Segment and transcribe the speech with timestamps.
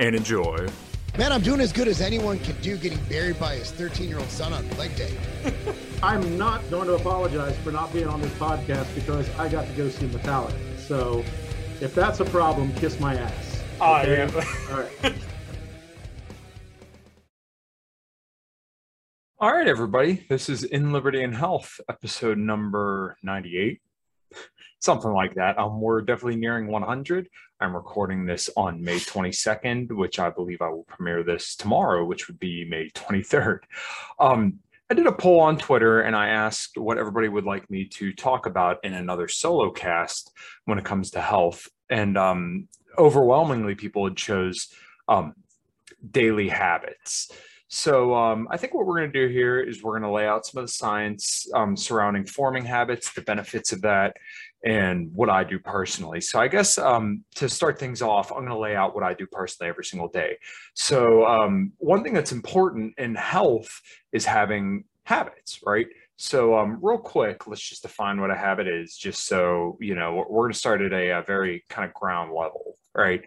[0.00, 0.66] and enjoy.
[1.18, 4.18] Man, I'm doing as good as anyone can do getting buried by his 13 year
[4.18, 5.14] old son on leg day.
[6.02, 9.72] I'm not going to apologize for not being on this podcast because I got to
[9.74, 10.78] go see Metallica.
[10.78, 11.22] So
[11.82, 13.62] if that's a problem, kiss my ass.
[13.80, 14.26] Okay?
[14.26, 14.44] yeah.
[14.70, 15.14] All right.
[19.38, 20.24] All right, everybody.
[20.28, 23.80] This is In Liberty and Health, episode number 98.
[24.80, 25.58] Something like that.
[25.58, 27.28] Um, we're definitely nearing 100.
[27.60, 32.28] I'm recording this on May 22nd, which I believe I will premiere this tomorrow, which
[32.28, 33.60] would be May 23rd.
[34.18, 37.84] Um, I did a poll on Twitter and I asked what everybody would like me
[37.84, 40.32] to talk about in another solo cast
[40.64, 41.68] when it comes to health.
[41.90, 44.74] And um, overwhelmingly, people had chose
[45.08, 45.34] um,
[46.10, 47.30] daily habits.
[47.72, 50.26] So um, I think what we're going to do here is we're going to lay
[50.26, 54.16] out some of the science um, surrounding forming habits, the benefits of that,
[54.64, 56.20] and what I do personally.
[56.20, 59.14] So I guess um, to start things off, I'm going to lay out what I
[59.14, 60.36] do personally every single day.
[60.74, 65.86] So um, one thing that's important in health is having habits, right?
[66.16, 70.26] So um, real quick, let's just define what a habit is, just so you know.
[70.28, 73.22] We're going to start at a, a very kind of ground level, right?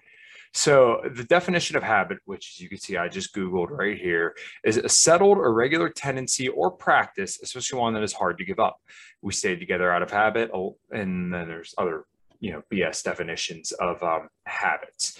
[0.54, 4.36] So the definition of habit, which as you can see, I just Googled right here,
[4.64, 8.60] is a settled or regular tendency or practice, especially one that is hard to give
[8.60, 8.80] up.
[9.22, 10.52] We stay together out of habit,
[10.92, 12.06] and then there's other,
[12.40, 15.18] you know, BS definitions of um, habits.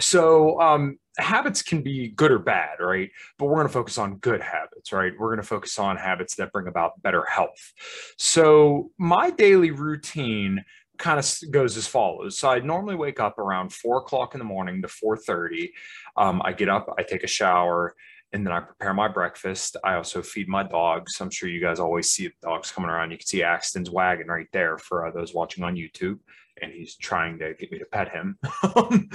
[0.00, 3.10] So um, habits can be good or bad, right?
[3.38, 5.12] But we're going to focus on good habits, right?
[5.18, 7.72] We're going to focus on habits that bring about better health.
[8.18, 10.64] So my daily routine
[10.98, 12.38] kind of goes as follows.
[12.38, 15.72] So I normally wake up around four o'clock in the morning to four thirty.
[16.16, 17.94] Um, I get up, I take a shower,
[18.32, 19.76] and then I prepare my breakfast.
[19.84, 21.20] I also feed my dogs.
[21.20, 23.10] I'm sure you guys always see dogs coming around.
[23.10, 26.18] You can see Axton's wagon right there for uh, those watching on YouTube,
[26.60, 28.38] and he's trying to get me to pet him.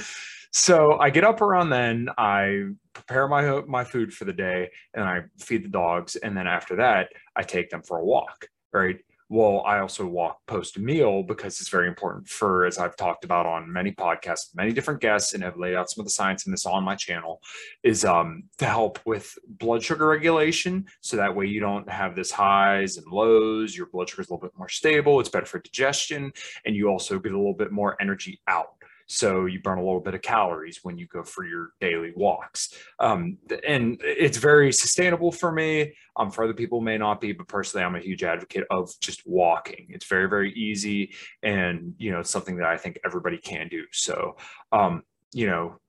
[0.51, 2.09] so I get up around then.
[2.17, 6.15] I prepare my my food for the day, and I feed the dogs.
[6.15, 8.47] And then after that, I take them for a walk.
[8.71, 9.00] Right
[9.33, 13.47] well, I also walk post meal because it's very important for, as I've talked about
[13.47, 16.51] on many podcasts, many different guests, and have laid out some of the science in
[16.51, 17.41] this on my channel,
[17.81, 20.85] is um, to help with blood sugar regulation.
[21.01, 23.75] So that way you don't have this highs and lows.
[23.75, 25.19] Your blood sugar is a little bit more stable.
[25.19, 26.31] It's better for digestion,
[26.67, 28.75] and you also get a little bit more energy out.
[29.07, 32.73] So you burn a little bit of calories when you go for your daily walks.
[32.99, 33.37] Um,
[33.67, 35.93] and it's very sustainable for me.
[36.15, 39.21] Um, for other people, may not be, but personally, I'm a huge advocate of just
[39.25, 39.87] walking.
[39.89, 41.13] It's very, very easy.
[41.41, 43.83] And, you know, it's something that I think everybody can do.
[43.91, 44.37] So,
[44.71, 45.03] um,
[45.33, 45.79] you know,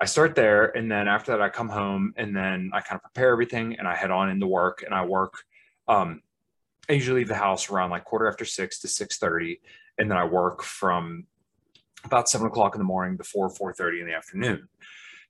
[0.00, 0.76] I start there.
[0.76, 3.86] And then after that, I come home and then I kind of prepare everything and
[3.86, 5.34] I head on into work and I work.
[5.88, 6.22] Um,
[6.88, 9.60] I usually leave the house around like quarter after six to 6.30.
[9.98, 11.26] And then I work from
[12.04, 14.68] about seven o'clock in the morning before 4.30 in the afternoon.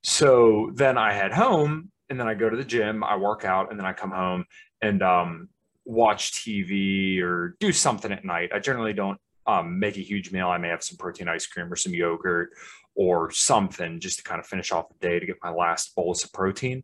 [0.03, 3.69] So then i head home and then i go to the gym i work out
[3.69, 4.45] and then i come home
[4.81, 5.49] and um,
[5.85, 8.51] watch tv or do something at night.
[8.53, 10.47] I generally don't um, make a huge meal.
[10.47, 12.51] I may have some protein ice cream or some yogurt
[12.95, 16.23] or something just to kind of finish off the day to get my last bolus
[16.23, 16.83] of protein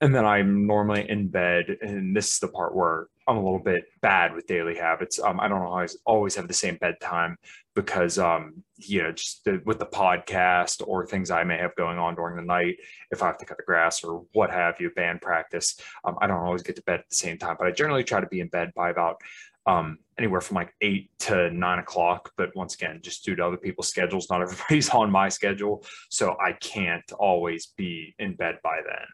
[0.00, 3.58] and then i'm normally in bed and this is the part where i'm a little
[3.58, 7.36] bit bad with daily habits um, i don't always always have the same bedtime
[7.74, 11.98] because um you know just the, with the podcast or things i may have going
[11.98, 12.76] on during the night
[13.10, 16.26] if i have to cut the grass or what have you band practice um, i
[16.26, 18.40] don't always get to bed at the same time but i generally try to be
[18.40, 19.20] in bed by about
[19.66, 22.32] um, anywhere from like eight to nine o'clock.
[22.36, 25.84] But once again, just due to other people's schedules, not everybody's on my schedule.
[26.08, 29.06] So I can't always be in bed by then.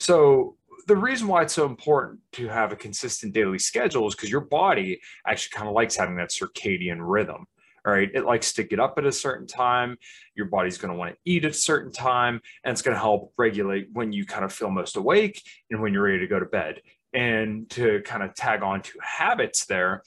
[0.00, 0.56] So
[0.86, 4.40] the reason why it's so important to have a consistent daily schedule is because your
[4.40, 7.46] body actually kind of likes having that circadian rhythm
[7.86, 8.10] All right.
[8.14, 9.96] It likes to get up at a certain time.
[10.34, 12.40] Your body's going to want to eat at a certain time.
[12.64, 15.92] And it's going to help regulate when you kind of feel most awake and when
[15.92, 16.80] you're ready to go to bed.
[17.12, 20.02] And to kind of tag on to habits there,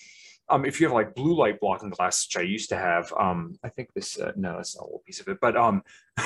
[0.51, 3.57] um, if you have like blue light blocking glasses, which I used to have, um,
[3.63, 5.81] I think this, uh, no, it's not a little piece of it, but um,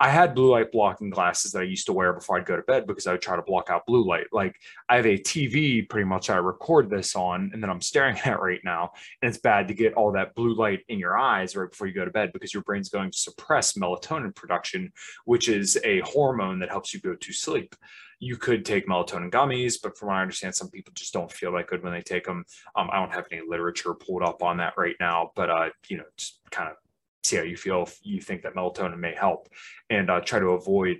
[0.00, 2.62] I had blue light blocking glasses that I used to wear before I'd go to
[2.62, 4.26] bed because I would try to block out blue light.
[4.32, 4.54] Like
[4.88, 8.40] I have a TV pretty much I record this on and then I'm staring at
[8.40, 8.92] right now.
[9.20, 11.94] And it's bad to get all that blue light in your eyes right before you
[11.94, 14.92] go to bed because your brain's going to suppress melatonin production,
[15.24, 17.74] which is a hormone that helps you go to sleep
[18.22, 21.50] you could take melatonin gummies, but from what I understand, some people just don't feel
[21.52, 22.44] that good when they take them.
[22.76, 25.96] Um, I don't have any literature pulled up on that right now, but uh, you
[25.96, 26.76] know, just kind of
[27.24, 29.48] see how you feel if you think that melatonin may help,
[29.90, 30.98] and uh, try to avoid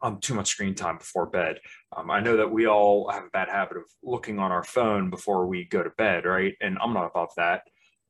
[0.00, 1.58] um, too much screen time before bed.
[1.94, 5.10] Um, I know that we all have a bad habit of looking on our phone
[5.10, 6.54] before we go to bed, right?
[6.62, 7.64] And I'm not above that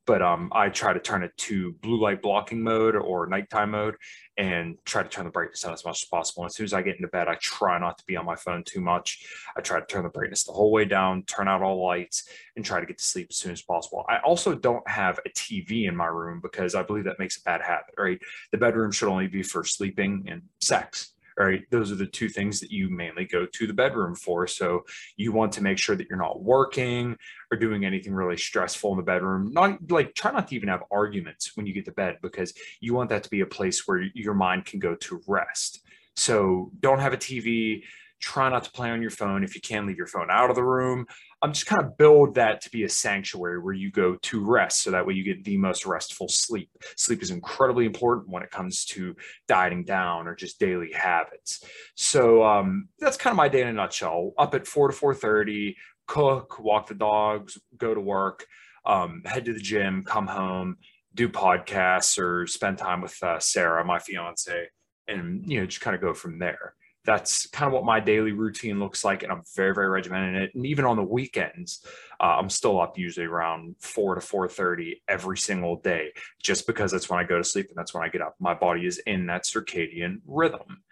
[0.07, 3.97] but um, I try to turn it to blue light blocking mode or nighttime mode
[4.37, 6.43] and try to turn the brightness down as much as possible.
[6.43, 8.37] And as soon as I get into bed, I try not to be on my
[8.37, 9.27] phone too much.
[9.57, 12.65] I try to turn the brightness the whole way down, turn out all lights, and
[12.65, 14.05] try to get to sleep as soon as possible.
[14.09, 17.43] I also don't have a TV in my room because I believe that makes a
[17.43, 18.19] bad habit, right?
[18.53, 21.65] The bedroom should only be for sleeping and sex right?
[21.71, 24.47] Those are the two things that you mainly go to the bedroom for.
[24.47, 24.85] So
[25.17, 27.17] you want to make sure that you're not working
[27.51, 29.51] or doing anything really stressful in the bedroom.
[29.53, 32.93] Not like try not to even have arguments when you get to bed because you
[32.93, 35.83] want that to be a place where your mind can go to rest.
[36.15, 37.85] So don't have a TV,
[38.21, 39.43] try not to play on your phone.
[39.43, 41.07] If you can, leave your phone out of the room.
[41.43, 44.83] I'm just kind of build that to be a sanctuary where you go to rest
[44.83, 46.71] so that way you get the most restful sleep.
[46.97, 49.17] Sleep is incredibly important when it comes to
[49.49, 51.65] dieting down or just daily habits.
[51.95, 54.33] So um, that's kind of my day in a nutshell.
[54.37, 55.75] Up at 4 to 4:30,
[56.07, 58.45] cook, walk the dogs, go to work,
[58.85, 60.77] um, head to the gym, come home,
[61.15, 64.69] do podcasts or spend time with uh, Sarah, my fiance,
[65.09, 66.75] and you know just kind of go from there
[67.11, 70.43] that's kind of what my daily routine looks like and i'm very very regimented in
[70.43, 70.55] it.
[70.55, 71.85] And even on the weekends
[72.21, 77.11] uh, i'm still up usually around 4 to 4.30 every single day just because that's
[77.11, 78.37] when i go to sleep and that's when i get up.
[78.39, 80.83] My body is in that circadian rhythm.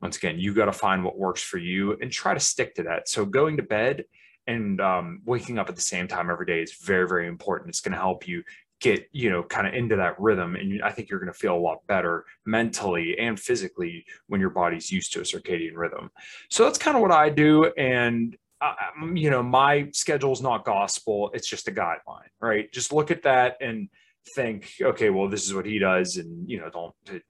[0.00, 2.84] Once again you got to find what works for you and try to stick to
[2.84, 3.08] that.
[3.08, 4.04] So going to bed
[4.46, 7.68] and um, waking up at the same time every day is very very important.
[7.68, 8.42] It's going to help you
[8.82, 11.54] get you know kind of into that rhythm and i think you're going to feel
[11.54, 16.10] a lot better mentally and physically when your body's used to a circadian rhythm.
[16.50, 18.74] So that's kind of what i do and uh,
[19.14, 22.70] you know my schedule is not gospel it's just a guideline right?
[22.72, 23.88] Just look at that and
[24.34, 27.22] think okay well this is what he does and you know don't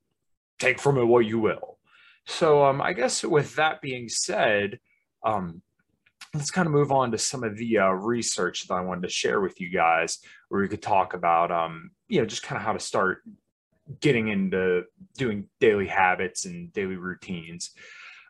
[0.59, 1.79] take from it what you will.
[2.27, 4.79] So um, i guess with that being said
[5.25, 5.63] um,
[6.35, 9.09] let's kind of move on to some of the uh, research that I wanted to
[9.09, 10.19] share with you guys,
[10.49, 13.23] where we could talk about, um, you know, just kind of how to start
[14.01, 14.85] getting into
[15.17, 17.73] doing daily habits and daily routines.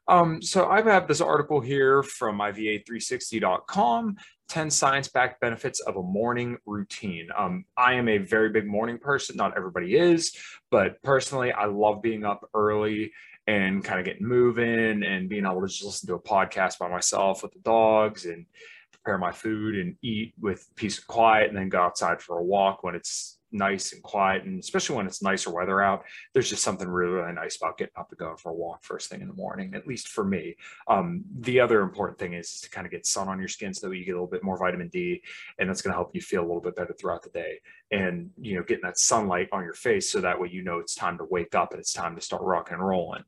[0.09, 4.17] Um, so I have this article here from IVA360.com
[4.49, 7.29] 10 science backed benefits of a morning routine.
[7.35, 9.35] Um, I am a very big morning person.
[9.35, 10.37] Not everybody is,
[10.71, 13.13] but personally, I love being up early
[13.47, 16.89] and kind of getting moving and being able to just listen to a podcast by
[16.89, 18.47] myself with the dogs and
[18.93, 22.43] prepare my food and eat with peace and quiet and then go outside for a
[22.43, 26.63] walk when it's nice and quiet and especially when it's nicer weather out there's just
[26.63, 29.29] something really really nice about getting up and going for a walk first thing in
[29.29, 30.57] the morning at least for me.
[30.89, 33.89] Um, the other important thing is to kind of get sun on your skin so
[33.89, 35.23] that you get a little bit more vitamin d
[35.59, 37.61] and that's going to help you feel a little bit better throughout the day.
[37.91, 40.95] And you know getting that sunlight on your face so that way you know it's
[40.95, 43.25] time to wake up and it's time to start rocking and rolling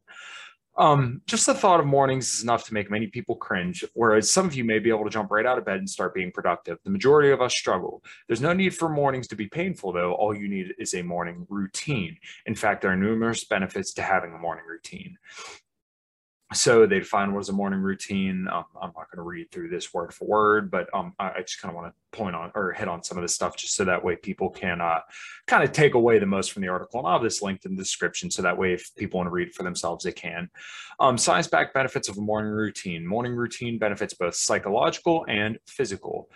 [0.76, 4.47] um, just the thought of mornings is enough to make many people cringe, whereas some
[4.47, 6.78] of you may be able to jump right out of bed and start being productive.
[6.85, 8.02] The majority of us struggle.
[8.26, 10.12] There's no need for mornings to be painful, though.
[10.14, 12.16] All you need is a morning routine.
[12.47, 15.16] In fact, there are numerous benefits to having a morning routine
[16.54, 18.46] so they define what is a morning routine.
[18.50, 21.40] Um, I'm not going to read through this word for word, but um, I, I,
[21.40, 23.75] just kind of want to point on or hit on some of this stuff just
[23.75, 25.00] so that way people can uh,
[25.46, 27.00] kind of take away the most from the article.
[27.00, 29.32] And I'll have this linked in the description so that way if people want to
[29.32, 30.49] read for themselves, they can.
[31.00, 33.06] Um, Science backed benefits of a morning routine.
[33.06, 36.30] Morning routine benefits both psychological and physical.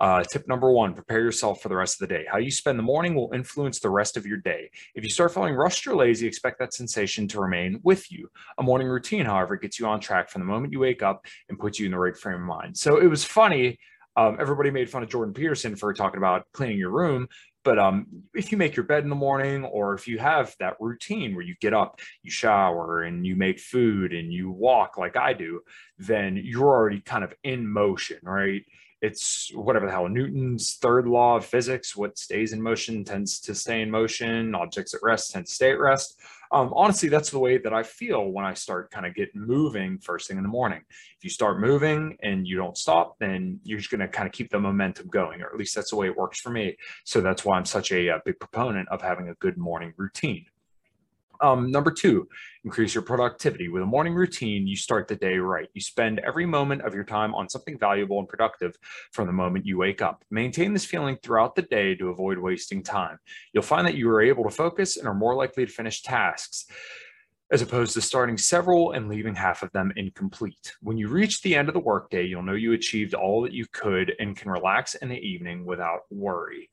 [0.00, 2.24] Uh, tip number one, prepare yourself for the rest of the day.
[2.30, 4.70] How you spend the morning will influence the rest of your day.
[4.94, 8.28] If you start feeling rushed or lazy, expect that sensation to remain with you.
[8.58, 11.58] A morning routine, however, gets you on track from the moment you wake up and
[11.58, 12.76] puts you in the right frame of mind.
[12.76, 13.78] So it was funny.
[14.16, 17.28] Um, everybody made fun of Jordan Peterson for talking about cleaning your room.
[17.64, 20.74] But um, if you make your bed in the morning, or if you have that
[20.80, 25.16] routine where you get up, you shower, and you make food and you walk like
[25.16, 25.60] I do,
[25.98, 28.64] then you're already kind of in motion, right?
[29.02, 31.96] It's whatever the hell Newton's third law of physics.
[31.96, 34.54] What stays in motion tends to stay in motion.
[34.54, 36.20] Objects at rest tend to stay at rest.
[36.52, 39.98] Um, honestly, that's the way that I feel when I start kind of getting moving
[39.98, 40.82] first thing in the morning.
[41.18, 44.32] If you start moving and you don't stop, then you're just going to kind of
[44.32, 46.76] keep the momentum going, or at least that's the way it works for me.
[47.04, 50.46] So that's why I'm such a, a big proponent of having a good morning routine.
[51.42, 52.28] Um, number two,
[52.62, 53.68] increase your productivity.
[53.68, 55.68] With a morning routine, you start the day right.
[55.74, 58.76] You spend every moment of your time on something valuable and productive
[59.10, 60.24] from the moment you wake up.
[60.30, 63.18] Maintain this feeling throughout the day to avoid wasting time.
[63.52, 66.66] You'll find that you are able to focus and are more likely to finish tasks
[67.50, 70.72] as opposed to starting several and leaving half of them incomplete.
[70.80, 73.66] When you reach the end of the workday, you'll know you achieved all that you
[73.72, 76.70] could and can relax in the evening without worry.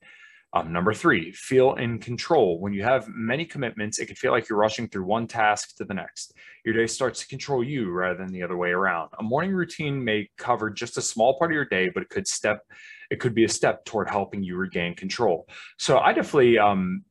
[0.52, 2.58] Um, number three, feel in control.
[2.58, 5.84] When you have many commitments, it can feel like you're rushing through one task to
[5.84, 6.34] the next.
[6.64, 9.10] Your day starts to control you rather than the other way around.
[9.20, 12.26] A morning routine may cover just a small part of your day, but it could
[12.26, 12.62] step,
[13.10, 15.48] it could be a step toward helping you regain control.
[15.78, 17.04] So I definitely um,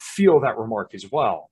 [0.00, 1.50] feel that remark as well.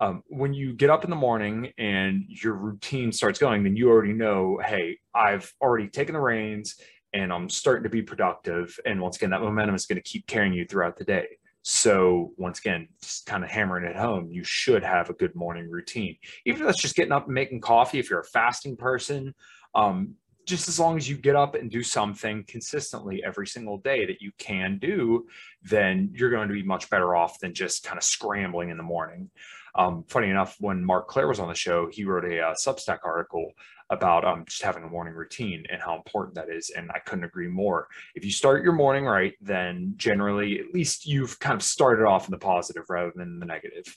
[0.00, 3.90] Um, when you get up in the morning and your routine starts going, then you
[3.90, 6.76] already know, hey, I've already taken the reins
[7.14, 8.78] and I'm starting to be productive.
[8.84, 11.26] And once again, that momentum is going to keep carrying you throughout the day.
[11.62, 15.70] So once again, just kind of hammering it home, you should have a good morning
[15.70, 16.16] routine.
[16.44, 19.34] Even if that's just getting up and making coffee, if you're a fasting person,
[19.74, 24.04] um, just as long as you get up and do something consistently every single day
[24.04, 25.26] that you can do,
[25.62, 28.82] then you're going to be much better off than just kind of scrambling in the
[28.82, 29.30] morning.
[29.76, 32.54] Um, funny enough, when Mark Clair was on the show, he wrote a, a uh,
[32.54, 33.52] Substack article
[33.90, 36.70] about um, just having a morning routine and how important that is.
[36.70, 37.88] And I couldn't agree more.
[38.14, 42.26] If you start your morning right, then generally, at least you've kind of started off
[42.26, 43.96] in the positive rather than the negative.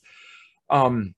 [0.70, 1.16] Um,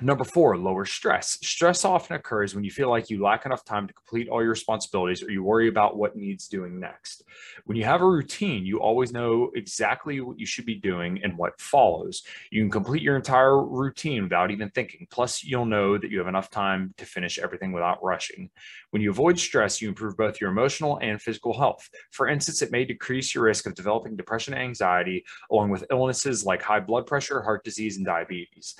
[0.00, 1.38] Number four, lower stress.
[1.42, 4.50] Stress often occurs when you feel like you lack enough time to complete all your
[4.50, 7.22] responsibilities or you worry about what needs doing next.
[7.64, 11.38] When you have a routine, you always know exactly what you should be doing and
[11.38, 12.24] what follows.
[12.50, 15.06] You can complete your entire routine without even thinking.
[15.10, 18.50] Plus, you'll know that you have enough time to finish everything without rushing.
[18.90, 21.88] When you avoid stress, you improve both your emotional and physical health.
[22.10, 26.44] For instance, it may decrease your risk of developing depression and anxiety, along with illnesses
[26.44, 28.74] like high blood pressure, heart disease, and diabetes.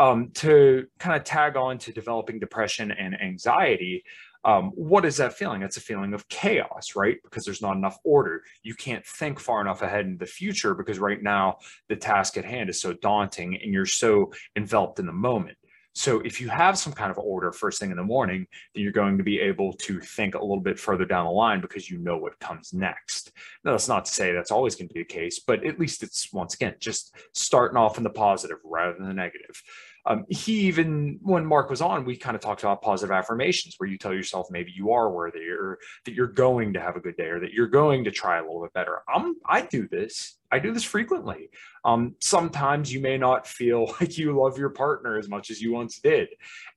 [0.00, 4.02] Um, to kind of tag on to developing depression and anxiety,
[4.44, 5.62] um, what is that feeling?
[5.62, 7.18] It's a feeling of chaos, right?
[7.22, 8.42] Because there's not enough order.
[8.62, 12.46] You can't think far enough ahead in the future because right now the task at
[12.46, 15.58] hand is so daunting and you're so enveloped in the moment.
[15.92, 18.92] So if you have some kind of order first thing in the morning, then you're
[18.92, 21.98] going to be able to think a little bit further down the line because you
[21.98, 23.32] know what comes next.
[23.64, 26.04] Now, that's not to say that's always going to be the case, but at least
[26.04, 29.60] it's once again just starting off in the positive rather than the negative.
[30.06, 33.88] Um, he even when Mark was on, we kind of talked about positive affirmations where
[33.88, 37.16] you tell yourself maybe you are worthy or that you're going to have a good
[37.16, 39.02] day or that you're going to try a little bit better.
[39.12, 40.39] I'm I do this.
[40.52, 41.50] I do this frequently.
[41.84, 45.72] Um, sometimes you may not feel like you love your partner as much as you
[45.72, 46.28] once did.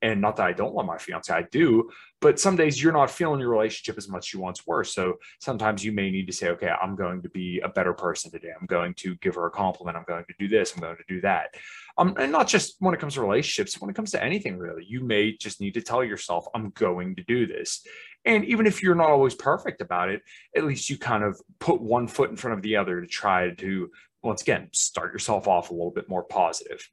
[0.02, 1.90] And not that I don't love my fiance, I do,
[2.22, 4.84] but some days you're not feeling your relationship as much as you once were.
[4.84, 8.32] So sometimes you may need to say, okay, I'm going to be a better person
[8.32, 8.52] today.
[8.60, 9.98] I'm going to give her a compliment.
[9.98, 10.74] I'm going to do this.
[10.74, 11.56] I'm going to do that.
[11.98, 14.86] Um, and not just when it comes to relationships, when it comes to anything really,
[14.88, 17.86] you may just need to tell yourself, I'm going to do this.
[18.26, 20.22] And even if you're not always perfect about it,
[20.56, 23.52] at least you kind of put one foot in front of the other to try
[23.52, 26.88] to, once again, start yourself off a little bit more positive.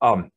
[0.00, 0.30] Um,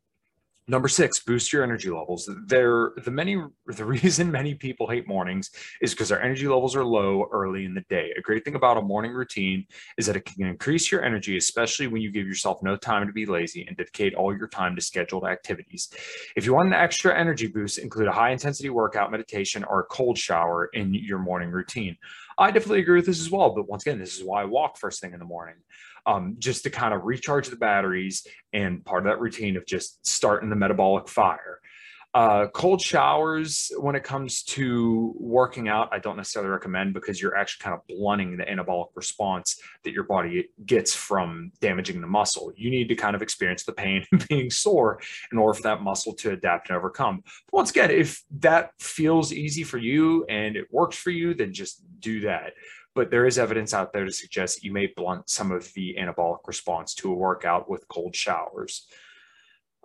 [0.68, 2.28] Number six, boost your energy levels.
[2.48, 6.84] There, the many the reason many people hate mornings is because their energy levels are
[6.84, 8.12] low early in the day.
[8.18, 9.68] A great thing about a morning routine
[10.00, 13.14] is that it can increase your energy, especially when you give yourself no time to
[13.14, 15.90] be lazy and dedicate all your time to scheduled activities.
[16.36, 19.86] If you want an extra energy boost, include a high intensity workout, meditation, or a
[19.86, 21.96] cold shower in your morning routine.
[22.40, 23.54] I definitely agree with this as well.
[23.54, 25.56] But once again, this is why I walk first thing in the morning
[26.06, 30.06] um, just to kind of recharge the batteries and part of that routine of just
[30.06, 31.60] starting the metabolic fire.
[32.16, 37.36] Uh, cold showers, when it comes to working out, I don't necessarily recommend because you're
[37.36, 42.54] actually kind of blunting the anabolic response that your body gets from damaging the muscle.
[42.56, 45.02] You need to kind of experience the pain and being sore
[45.34, 47.22] in order for that muscle to adapt and overcome.
[47.52, 51.52] But once again, if that feels easy for you and it works for you, then
[51.52, 52.54] just do that
[52.96, 55.98] but there is evidence out there to suggest that you may blunt some of the
[56.00, 58.88] anabolic response to a workout with cold showers.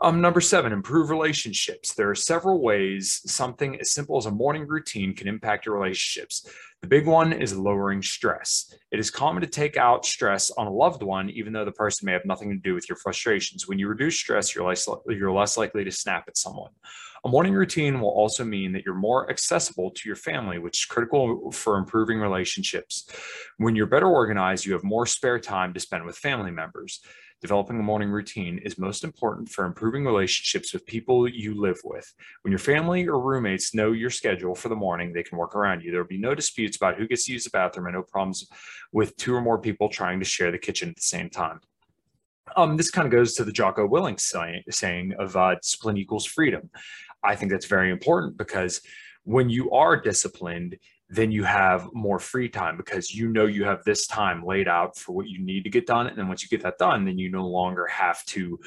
[0.03, 1.93] Um, number seven, improve relationships.
[1.93, 6.49] There are several ways something as simple as a morning routine can impact your relationships.
[6.81, 8.75] The big one is lowering stress.
[8.91, 12.07] It is common to take out stress on a loved one, even though the person
[12.07, 13.69] may have nothing to do with your frustrations.
[13.69, 16.71] When you reduce stress, you're less, you're less likely to snap at someone.
[17.25, 20.85] A morning routine will also mean that you're more accessible to your family, which is
[20.87, 23.07] critical for improving relationships.
[23.59, 27.01] When you're better organized, you have more spare time to spend with family members.
[27.43, 32.13] Developing a morning routine is most important for improving relationships with people you live with.
[32.43, 35.83] When your family or roommates know your schedule for the morning, they can work around
[35.83, 35.91] you.
[35.91, 38.47] There will be no disputes about who gets to use the bathroom and no problems
[38.93, 41.61] with two or more people trying to share the kitchen at the same time.
[42.57, 46.27] Um, this kind of goes to the Jocko Willink saying, saying of uh, discipline equals
[46.27, 46.69] freedom.
[47.23, 48.81] I think that's very important because
[49.25, 50.77] when you are disciplined,
[51.09, 54.97] then you have more free time because you know you have this time laid out
[54.97, 56.07] for what you need to get done.
[56.07, 58.59] And then once you get that done, then you no longer have to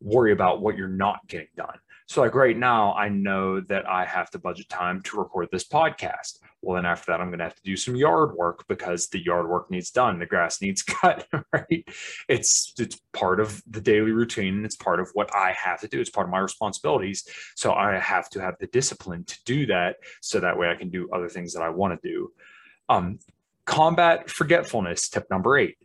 [0.00, 1.78] worry about what you're not getting done.
[2.10, 5.62] So, like right now, I know that I have to budget time to record this
[5.62, 6.40] podcast.
[6.60, 9.24] Well, then after that, I'm going to have to do some yard work because the
[9.24, 11.28] yard work needs done, the grass needs cut.
[11.52, 11.84] Right?
[12.28, 14.64] It's it's part of the daily routine.
[14.64, 16.00] It's part of what I have to do.
[16.00, 17.28] It's part of my responsibilities.
[17.54, 20.90] So I have to have the discipline to do that, so that way I can
[20.90, 22.32] do other things that I want to do.
[22.88, 23.20] Um,
[23.66, 25.10] combat forgetfulness.
[25.10, 25.76] Tip number eight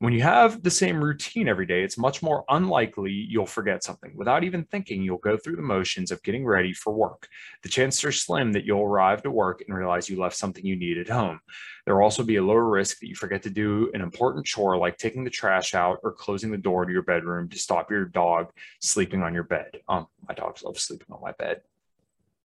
[0.00, 4.12] when you have the same routine every day, it's much more unlikely you'll forget something.
[4.16, 7.28] Without even thinking, you'll go through the motions of getting ready for work.
[7.62, 10.76] The chances are slim that you'll arrive to work and realize you left something you
[10.76, 11.40] need at home.
[11.86, 14.76] There will also be a lower risk that you forget to do an important chore
[14.76, 18.04] like taking the trash out or closing the door to your bedroom to stop your
[18.04, 19.80] dog sleeping on your bed.
[19.88, 21.62] Um, my dogs love sleeping on my bed.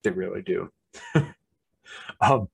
[0.04, 0.72] They really do.
[2.22, 2.48] um,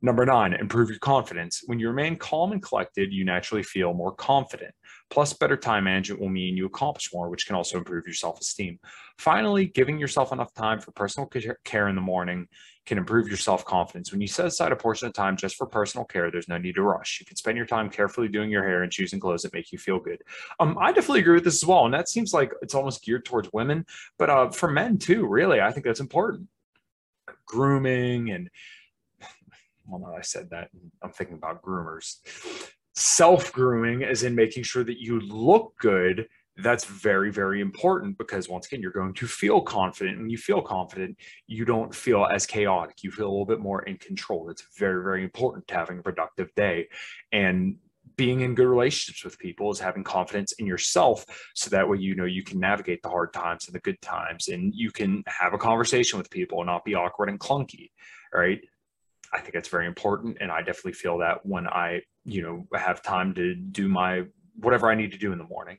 [0.00, 1.62] Number nine, improve your confidence.
[1.66, 4.72] When you remain calm and collected, you naturally feel more confident.
[5.10, 8.40] Plus, better time management will mean you accomplish more, which can also improve your self
[8.40, 8.78] esteem.
[9.18, 11.28] Finally, giving yourself enough time for personal
[11.64, 12.46] care in the morning
[12.86, 14.12] can improve your self confidence.
[14.12, 16.76] When you set aside a portion of time just for personal care, there's no need
[16.76, 17.18] to rush.
[17.18, 19.78] You can spend your time carefully doing your hair and choosing clothes that make you
[19.78, 20.22] feel good.
[20.60, 21.86] Um, I definitely agree with this as well.
[21.86, 23.84] And that seems like it's almost geared towards women,
[24.16, 26.48] but uh, for men too, really, I think that's important.
[27.46, 28.48] Grooming and
[29.88, 30.68] well, now I said that,
[31.02, 32.16] I'm thinking about groomers.
[32.94, 36.28] Self grooming, as in making sure that you look good,
[36.58, 40.18] that's very, very important because once again, you're going to feel confident.
[40.18, 41.16] When you feel confident,
[41.46, 42.96] you don't feel as chaotic.
[43.02, 44.50] You feel a little bit more in control.
[44.50, 46.88] It's very, very important to having a productive day.
[47.30, 47.76] And
[48.16, 52.16] being in good relationships with people is having confidence in yourself so that way you
[52.16, 55.54] know you can navigate the hard times and the good times and you can have
[55.54, 57.90] a conversation with people and not be awkward and clunky
[58.34, 58.60] right
[59.32, 60.38] I think it's very important.
[60.40, 64.24] And I definitely feel that when I, you know, have time to do my
[64.56, 65.78] whatever I need to do in the morning.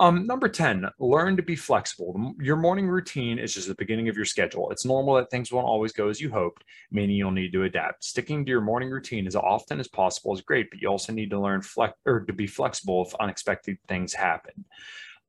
[0.00, 2.32] Um, number 10, learn to be flexible.
[2.40, 4.70] Your morning routine is just the beginning of your schedule.
[4.70, 8.04] It's normal that things won't always go as you hoped, meaning you'll need to adapt.
[8.04, 11.30] Sticking to your morning routine as often as possible is great, but you also need
[11.30, 14.64] to learn flex or to be flexible if unexpected things happen.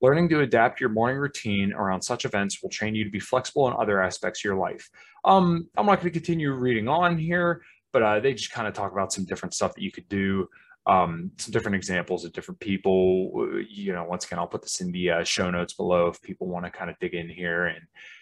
[0.02, 3.68] Learning to adapt your morning routine around such events will train you to be flexible
[3.68, 4.88] in other aspects of your life.
[5.26, 8.74] Um, I'm not going to continue reading on here, but uh, they just kind of
[8.74, 10.48] talk about some different stuff that you could do.
[10.86, 13.62] Um, some different examples of different people.
[13.70, 16.48] You know, once again, I'll put this in the uh, show notes below if people
[16.48, 17.82] want to kind of dig in here and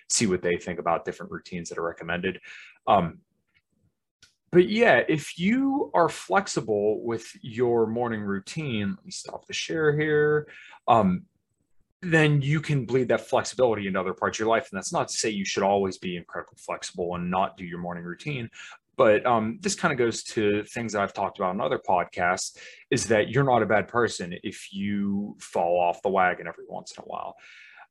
[0.09, 2.39] see what they think about different routines that are recommended.
[2.87, 3.19] Um,
[4.51, 9.97] but yeah, if you are flexible with your morning routine, let me stop the share
[9.97, 10.47] here.
[10.87, 11.23] Um,
[12.01, 14.69] then you can bleed that flexibility into other parts of your life.
[14.71, 17.79] And that's not to say you should always be incredibly flexible and not do your
[17.79, 18.49] morning routine.
[18.97, 22.57] But um, this kind of goes to things that I've talked about in other podcasts
[22.89, 26.93] is that you're not a bad person if you fall off the wagon every once
[26.97, 27.35] in a while.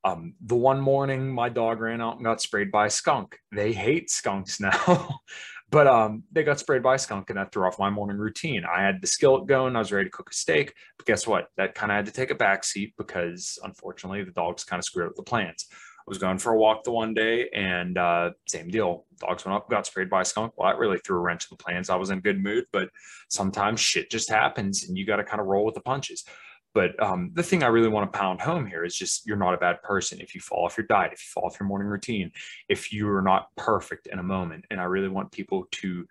[0.04, 3.38] Um, the one morning my dog ran out and got sprayed by a skunk.
[3.52, 5.20] They hate skunks now.
[5.70, 8.64] But um, they got sprayed by a skunk and that threw off my morning routine.
[8.64, 9.74] I had the skillet going.
[9.74, 10.72] I was ready to cook a steak.
[10.96, 11.48] But guess what?
[11.56, 14.84] That kind of had to take a back seat because unfortunately the dogs kind of
[14.84, 15.66] screwed up the plans.
[15.72, 19.06] I was going for a walk the one day and uh, same deal.
[19.18, 20.52] Dogs went up, got sprayed by a skunk.
[20.56, 21.90] Well, that really threw a wrench in the plans.
[21.90, 22.90] I was in good mood, but
[23.28, 26.24] sometimes shit just happens and you got to kind of roll with the punches.
[26.76, 29.54] But um, the thing I really want to pound home here is just you're not
[29.54, 31.88] a bad person if you fall off your diet, if you fall off your morning
[31.88, 32.30] routine,
[32.68, 34.66] if you are not perfect in a moment.
[34.70, 36.06] And I really want people to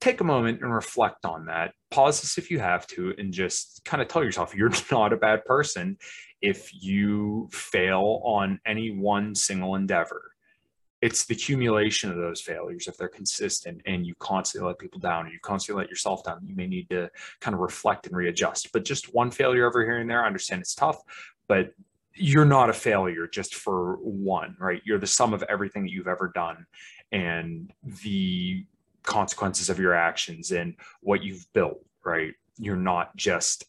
[0.00, 1.74] take a moment and reflect on that.
[1.90, 5.16] Pause this if you have to, and just kind of tell yourself you're not a
[5.16, 5.98] bad person
[6.40, 10.33] if you fail on any one single endeavor
[11.04, 15.24] it's the accumulation of those failures if they're consistent and you constantly let people down
[15.24, 18.72] and you constantly let yourself down you may need to kind of reflect and readjust
[18.72, 21.02] but just one failure over here and there i understand it's tough
[21.46, 21.74] but
[22.14, 24.80] you're not a failure just for one, right?
[24.84, 26.64] You're the sum of everything that you've ever done
[27.12, 28.64] and the
[29.02, 32.32] consequences of your actions and what you've built, right?
[32.58, 33.64] You're not just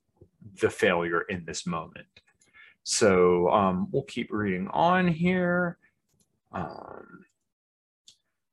[0.62, 2.06] the failure in this moment.
[2.84, 5.78] So um, we'll keep reading on here.
[6.56, 7.26] Um,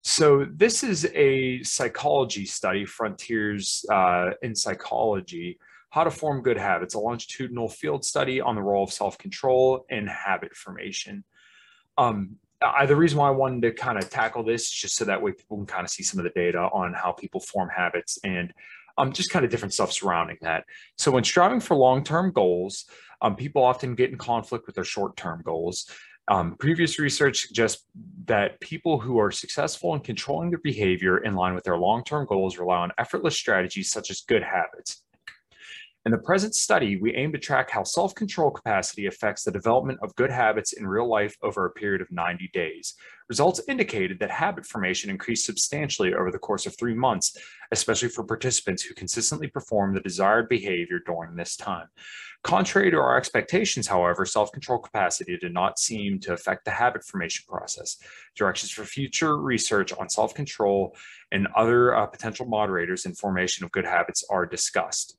[0.03, 5.59] so this is a psychology study, Frontiers uh, in Psychology,
[5.91, 10.09] How to Form Good Habits, a longitudinal field study on the role of self-control in
[10.09, 11.25] habit formation.
[11.97, 15.05] Um, I, the reason why I wanted to kind of tackle this is just so
[15.05, 17.69] that way people can kind of see some of the data on how people form
[17.75, 18.53] habits and
[18.99, 20.65] um, just kind of different stuff surrounding that.
[20.99, 22.87] So when striving for long-term goals,
[23.21, 25.89] um, people often get in conflict with their short-term goals.
[26.33, 27.85] Um, previous research suggests
[28.25, 32.57] that people who are successful in controlling their behavior in line with their long-term goals
[32.57, 35.03] rely on effortless strategies such as good habits.
[36.05, 40.17] In the present study, we aim to track how self-control capacity affects the development of
[40.17, 42.95] good habits in real life over a period of 90 days.
[43.29, 47.37] Results indicated that habit formation increased substantially over the course of three months,
[47.71, 51.87] especially for participants who consistently perform the desired behavior during this time.
[52.43, 57.45] Contrary to our expectations, however, self-control capacity did not seem to affect the habit formation
[57.49, 57.97] process.
[58.35, 60.97] Directions for future research on self-control
[61.31, 65.17] and other uh, potential moderators in formation of good habits are discussed.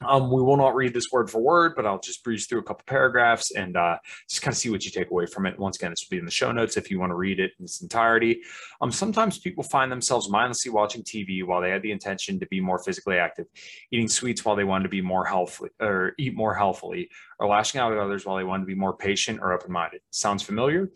[0.00, 2.62] Um, we will not read this word for word, but I'll just breeze through a
[2.62, 3.96] couple paragraphs and uh,
[4.28, 5.58] just kind of see what you take away from it.
[5.58, 7.52] Once again, this will be in the show notes if you want to read it
[7.58, 8.40] in its entirety.
[8.80, 12.60] Um, sometimes people find themselves mindlessly watching TV while they had the intention to be
[12.60, 13.46] more physically active,
[13.92, 17.80] eating sweets while they wanted to be more healthy or eat more healthily, or lashing
[17.80, 20.00] out at others while they wanted to be more patient or open-minded.
[20.10, 20.90] Sounds familiar?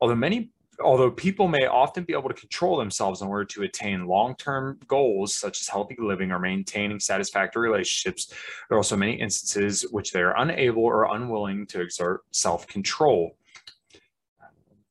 [0.00, 0.50] Although many
[0.82, 5.34] although people may often be able to control themselves in order to attain long-term goals
[5.34, 8.28] such as healthy living or maintaining satisfactory relationships
[8.68, 13.36] there are also many instances which they are unable or unwilling to exert self-control.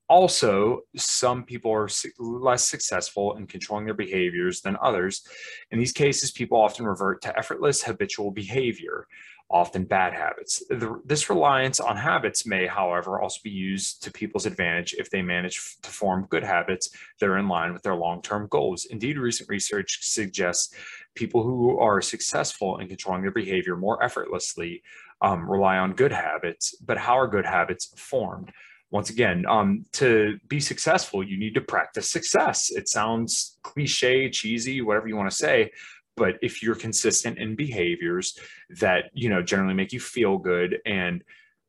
[0.07, 5.21] Also some people are less successful in controlling their behaviors than others.
[5.69, 9.05] In these cases people often revert to effortless habitual behavior
[9.51, 10.63] often bad habits.
[10.69, 15.21] The, this reliance on habits may, however, also be used to people's advantage if they
[15.21, 18.85] manage to form good habits that are in line with their long-term goals.
[18.85, 20.73] Indeed, recent research suggests
[21.15, 24.83] people who are successful in controlling their behavior more effortlessly
[25.21, 28.51] um, rely on good habits, but how are good habits formed?
[28.91, 32.71] Once again, um, to be successful, you need to practice success.
[32.71, 35.71] It sounds cliche, cheesy, whatever you want to say,
[36.19, 38.37] but if you're consistent in behaviors
[38.79, 41.23] that you know generally make you feel good and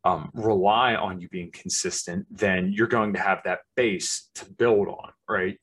[0.04, 4.88] um, rely on you being consistent then you're going to have that base to build
[4.88, 5.58] on right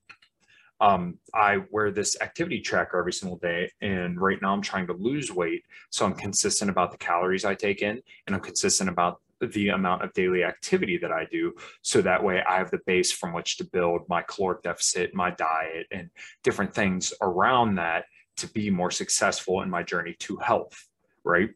[0.80, 3.72] um, I wear this activity tracker every single day.
[3.82, 5.64] And right now I'm trying to lose weight.
[5.90, 10.04] So I'm consistent about the calories I take in and I'm consistent about the amount
[10.04, 11.54] of daily activity that I do.
[11.82, 15.32] So that way I have the base from which to build my caloric deficit, my
[15.32, 16.10] diet, and
[16.44, 18.06] different things around that
[18.38, 20.88] to be more successful in my journey to health,
[21.24, 21.50] right?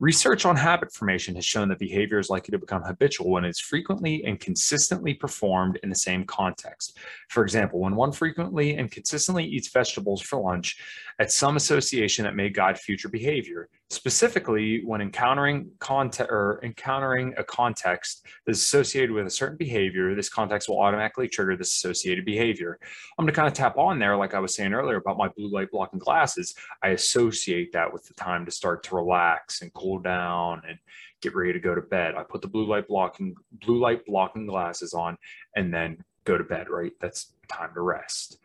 [0.00, 3.58] Research on habit formation has shown that behavior is likely to become habitual when it's
[3.58, 6.96] frequently and consistently performed in the same context.
[7.30, 10.78] For example, when one frequently and consistently eats vegetables for lunch,
[11.18, 13.68] at some association that may guide future behavior.
[13.90, 20.28] Specifically, when encountering context or encountering a context that's associated with a certain behavior, this
[20.28, 22.78] context will automatically trigger this associated behavior.
[23.18, 25.28] I'm going to kind of tap on there, like I was saying earlier about my
[25.28, 26.54] blue light blocking glasses.
[26.82, 30.78] I associate that with the time to start to relax and cool down and
[31.22, 32.14] get ready to go to bed.
[32.14, 35.16] I put the blue light blocking blue light blocking glasses on
[35.56, 36.92] and then go to bed, right?
[37.00, 38.38] That's time to rest.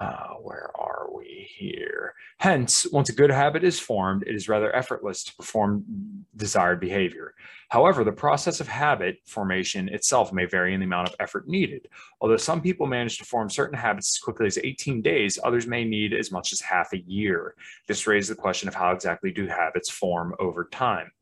[0.00, 2.14] Uh, where are we here?
[2.38, 5.84] Hence, once a good habit is formed, it is rather effortless to perform
[6.36, 7.34] desired behavior.
[7.68, 11.86] However, the process of habit formation itself may vary in the amount of effort needed.
[12.22, 15.84] Although some people manage to form certain habits as quickly as 18 days, others may
[15.84, 17.54] need as much as half a year.
[17.86, 21.12] This raises the question of how exactly do habits form over time.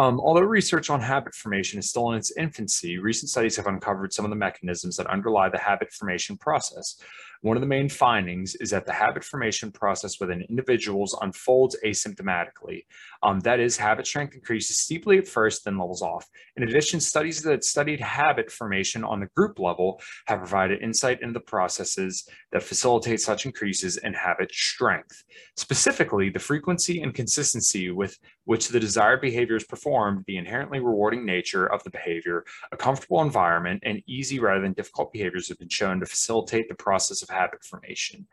[0.00, 4.14] Um, although research on habit formation is still in its infancy, recent studies have uncovered
[4.14, 6.96] some of the mechanisms that underlie the habit formation process.
[7.42, 12.84] One of the main findings is that the habit formation process within individuals unfolds asymptomatically.
[13.22, 16.26] Um, that is, habit strength increases steeply at first, then levels off.
[16.56, 21.32] In addition, studies that studied habit formation on the group level have provided insight into
[21.32, 25.24] the processes that facilitate such increases in habit strength.
[25.56, 31.24] Specifically, the frequency and consistency with which the desired behavior is performed, the inherently rewarding
[31.24, 35.68] nature of the behavior, a comfortable environment, and easy rather than difficult behaviors have been
[35.68, 38.26] shown to facilitate the process of habit formation.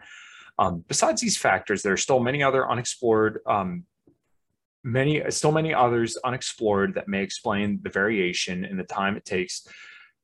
[0.59, 3.83] Um, besides these factors, there are still many other unexplored um,
[4.83, 9.67] many, still many others unexplored that may explain the variation in the time it takes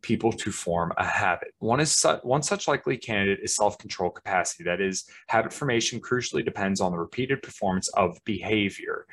[0.02, 1.54] people to form a habit.
[1.60, 4.64] One is su- one such likely candidate is self-control capacity.
[4.64, 9.06] That is, habit formation crucially depends on the repeated performance of behavior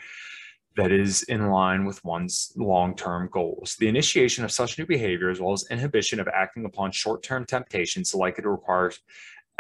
[0.76, 3.76] that is in line with one's long-term goals.
[3.78, 8.14] The initiation of such new behavior, as well as inhibition of acting upon short-term temptations,
[8.14, 8.92] likely to require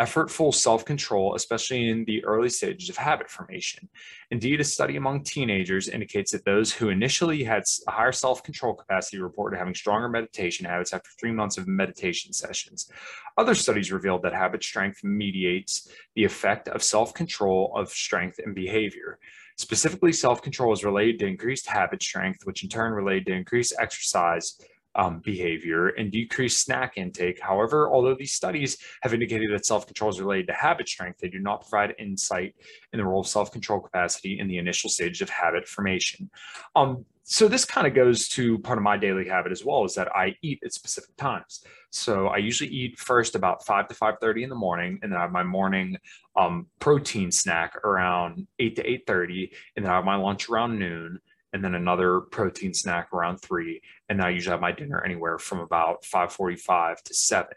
[0.00, 3.88] effortful self-control, especially in the early stages of habit formation.
[4.30, 9.20] Indeed, a study among teenagers indicates that those who initially had a higher self-control capacity
[9.20, 12.90] reported having stronger meditation habits after three months of meditation sessions.
[13.36, 19.18] Other studies revealed that habit strength mediates the effect of self-control of strength and behavior.
[19.58, 24.58] Specifically, self-control is related to increased habit strength, which in turn related to increased exercise
[24.94, 27.40] um, behavior and decreased snack intake.
[27.40, 31.38] However, although these studies have indicated that self-control is related to habit strength, they do
[31.38, 32.54] not provide insight
[32.92, 36.30] in the role of self-control capacity in the initial stage of habit formation.
[36.74, 39.94] Um, so this kind of goes to part of my daily habit as well, is
[39.94, 41.62] that I eat at specific times.
[41.90, 45.22] So I usually eat first about 5 to 5.30 in the morning, and then I
[45.22, 45.96] have my morning
[46.34, 51.20] um, protein snack around 8 to 8.30, and then I have my lunch around noon,
[51.52, 53.82] and then another protein snack around three.
[54.08, 57.56] And I usually have my dinner anywhere from about 545 to seven.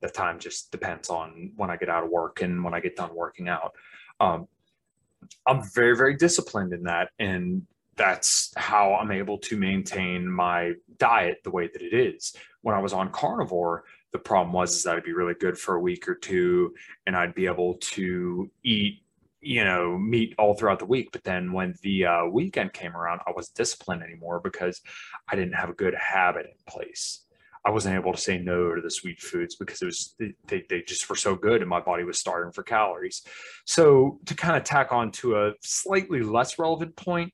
[0.00, 2.96] The time just depends on when I get out of work and when I get
[2.96, 3.72] done working out.
[4.20, 4.48] Um,
[5.46, 7.10] I'm very, very disciplined in that.
[7.18, 12.34] And that's how I'm able to maintain my diet the way that it is.
[12.62, 15.74] When I was on carnivore, the problem was is that I'd be really good for
[15.74, 16.74] a week or two
[17.06, 19.02] and I'd be able to eat
[19.40, 21.10] you know, meat all throughout the week.
[21.12, 24.80] But then when the uh, weekend came around, I wasn't disciplined anymore because
[25.28, 27.22] I didn't have a good habit in place.
[27.66, 30.14] I wasn't able to say no to the sweet foods because it was
[30.46, 33.22] they, they just were so good and my body was starving for calories.
[33.66, 37.32] So to kind of tack on to a slightly less relevant point,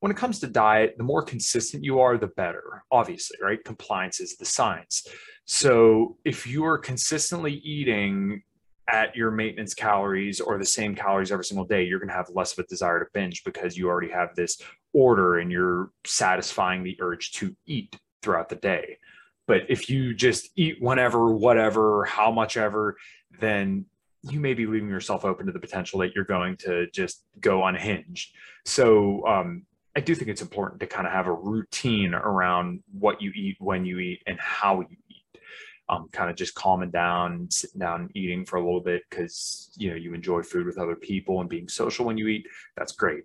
[0.00, 2.82] when it comes to diet, the more consistent you are, the better.
[2.90, 3.62] Obviously, right?
[3.64, 5.06] Compliance is the science.
[5.44, 8.42] So if you are consistently eating
[8.88, 12.30] at your maintenance calories or the same calories every single day, you're going to have
[12.34, 14.60] less of a desire to binge because you already have this
[14.94, 18.98] order and you're satisfying the urge to eat throughout the day.
[19.46, 22.96] But if you just eat whenever, whatever, how much ever,
[23.40, 23.86] then
[24.22, 27.64] you may be leaving yourself open to the potential that you're going to just go
[27.64, 28.34] unhinged.
[28.64, 29.64] So, um,
[29.96, 33.56] I do think it's important to kind of have a routine around what you eat,
[33.58, 34.96] when you eat, and how you
[35.88, 39.90] um, kind of just calming down, sitting down eating for a little bit because you
[39.90, 42.46] know you enjoy food with other people and being social when you eat.
[42.76, 43.24] That's great,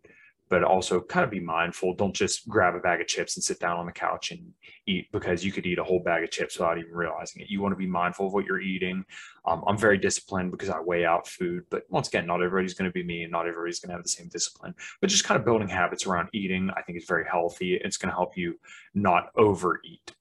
[0.49, 1.95] but also kind of be mindful.
[1.95, 4.53] Don't just grab a bag of chips and sit down on the couch and
[4.87, 7.49] eat because you could eat a whole bag of chips without even realizing it.
[7.49, 9.03] You want to be mindful of what you're eating.
[9.45, 12.89] Um, I'm very disciplined because I weigh out food, but once again, not everybody's going
[12.89, 14.73] to be me and not everybody's going to have the same discipline.
[15.01, 17.75] But just kind of building habits around eating, I think is very healthy.
[17.83, 18.57] It's going to help you
[18.93, 20.13] not overeat.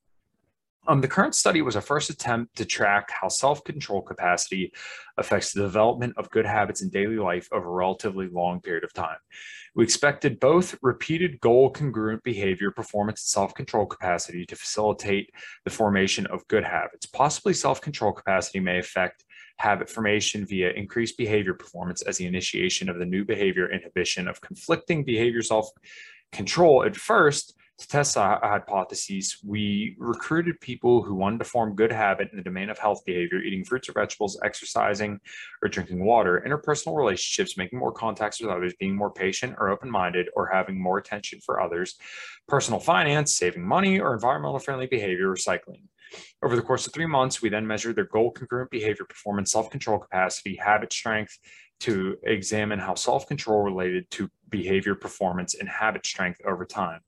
[0.88, 4.72] Um, the current study was a first attempt to track how self-control capacity
[5.16, 8.92] affects the development of good habits in daily life over a relatively long period of
[8.92, 9.18] time.
[9.76, 15.30] We expected both repeated goal congruent behavior, performance, and self-control capacity to facilitate
[15.64, 17.06] the formation of good habits.
[17.06, 19.24] Possibly self-control capacity may affect
[19.58, 24.40] habit formation via increased behavior performance as the initiation of the new behavior inhibition of
[24.40, 31.44] conflicting behavior self-control at first to test our hypotheses, we recruited people who wanted to
[31.44, 35.18] form good habit in the domain of health behavior, eating fruits or vegetables, exercising,
[35.62, 40.28] or drinking water, interpersonal relationships, making more contacts with others, being more patient or open-minded,
[40.36, 41.96] or having more attention for others,
[42.46, 45.82] personal finance, saving money, or environmental friendly behavior, recycling.
[46.42, 49.98] Over the course of three months, we then measured their goal congruent behavior, performance, self-control
[49.98, 51.38] capacity, habit strength,
[51.80, 57.00] to examine how self-control related to behavior performance and habit strength over time.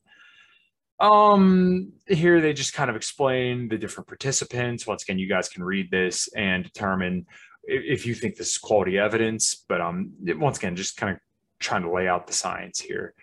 [1.00, 4.86] Um, here they just kind of explain the different participants.
[4.86, 7.26] Once again, you guys can read this and determine
[7.64, 9.64] if you think this is quality evidence.
[9.68, 11.18] But um, once again, just kind of
[11.58, 13.14] trying to lay out the science here.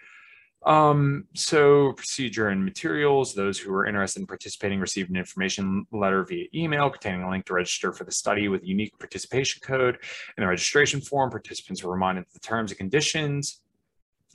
[0.64, 6.24] Um, so procedure and materials, those who are interested in participating received an information letter
[6.24, 9.98] via email containing a link to register for the study with unique participation code.
[10.38, 13.62] In the registration form, participants were reminded of the terms and conditions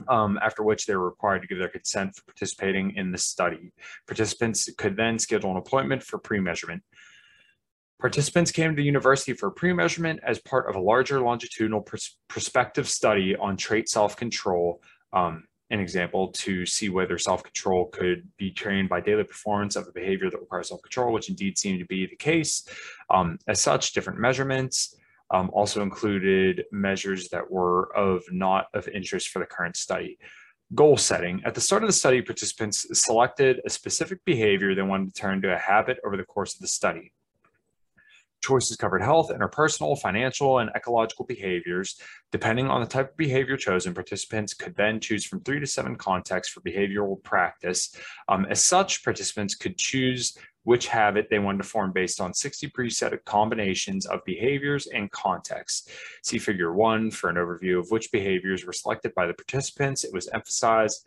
[0.09, 3.73] um, after which they were required to give their consent for participating in the study.
[4.07, 6.83] Participants could then schedule an appointment for pre-measurement.
[7.99, 12.89] Participants came to the university for pre-measurement as part of a larger longitudinal pers prospective
[12.89, 14.83] study on trait self-control,
[15.15, 19.93] um, an example to see whether self-control could be trained by daily performance of a
[19.93, 22.69] behavior that requires self-control, which indeed seemed to be the case.
[23.09, 24.95] Um, as such, different measurements,
[25.31, 30.19] um, also included measures that were of not of interest for the current study.
[30.75, 31.43] Goal setting.
[31.45, 35.41] At the start of the study, participants selected a specific behavior they wanted to turn
[35.43, 37.13] to a habit over the course of the study.
[38.43, 42.01] Choices covered health, interpersonal, financial, and ecological behaviors.
[42.33, 45.97] Depending on the type of behavior chosen, participants could then choose from three to seven
[45.97, 47.95] contexts for behavioral practice.
[48.29, 52.69] Um, as such, participants could choose which habit they wanted to form based on 60
[52.71, 55.89] preset combinations of behaviors and contexts.
[56.25, 60.03] See figure one for an overview of which behaviors were selected by the participants.
[60.03, 61.07] It was emphasized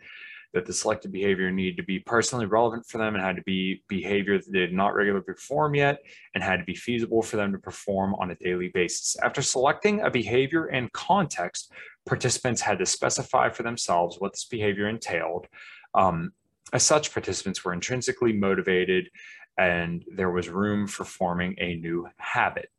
[0.54, 3.84] that the selected behavior needed to be personally relevant for them and had to be
[3.88, 6.00] behavior that they did not regularly perform yet
[6.34, 9.16] and had to be feasible for them to perform on a daily basis.
[9.24, 11.72] After selecting a behavior and context,
[12.06, 15.48] participants had to specify for themselves what this behavior entailed.
[15.94, 16.32] Um,
[16.74, 19.10] as such, participants were intrinsically motivated
[19.58, 22.70] and there was room for forming a new habit.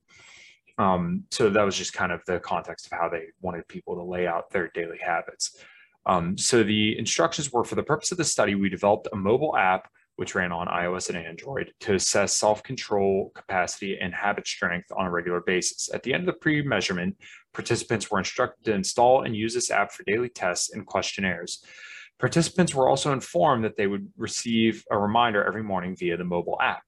[0.78, 4.02] Um, so that was just kind of the context of how they wanted people to
[4.02, 5.62] lay out their daily habits.
[6.06, 9.56] Um, so the instructions were for the purpose of the study, we developed a mobile
[9.56, 9.88] app
[10.20, 15.10] which ran on iOS and Android to assess self-control capacity and habit strength on a
[15.10, 15.88] regular basis.
[15.94, 17.16] At the end of the pre-measurement,
[17.54, 21.64] participants were instructed to install and use this app for daily tests and questionnaires.
[22.18, 26.58] Participants were also informed that they would receive a reminder every morning via the mobile
[26.60, 26.82] app.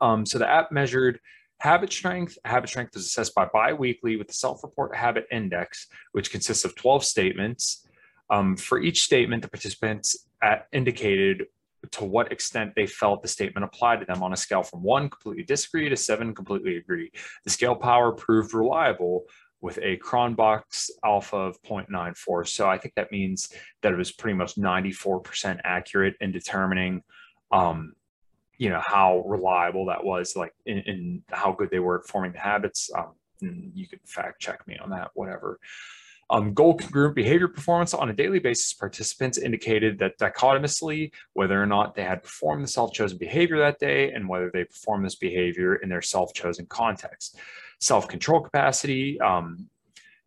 [0.00, 1.20] Um, so the app measured
[1.60, 2.36] habit strength.
[2.44, 7.04] Habit strength is assessed by biweekly with the self-report habit index, which consists of 12
[7.04, 7.86] statements.
[8.30, 11.46] Um, for each statement, the participants at, indicated
[11.92, 15.08] to what extent they felt the statement applied to them on a scale from one
[15.08, 17.12] completely disagree to seven completely agree.
[17.44, 19.24] The scale power proved reliable
[19.60, 22.46] with a Cronbach's alpha of 0.94.
[22.46, 23.48] So I think that means
[23.82, 27.02] that it was pretty much 94% accurate in determining,
[27.50, 27.94] um,
[28.58, 32.32] you know, how reliable that was, like in, in, how good they were at forming
[32.32, 32.90] the habits.
[32.96, 35.58] Um, you could fact check me on that, whatever.
[36.28, 41.66] Um, goal congruent behavior performance on a daily basis, participants indicated that dichotomously whether or
[41.66, 45.76] not they had performed the self-chosen behavior that day and whether they performed this behavior
[45.76, 47.38] in their self-chosen context
[47.80, 49.68] self-control capacity um,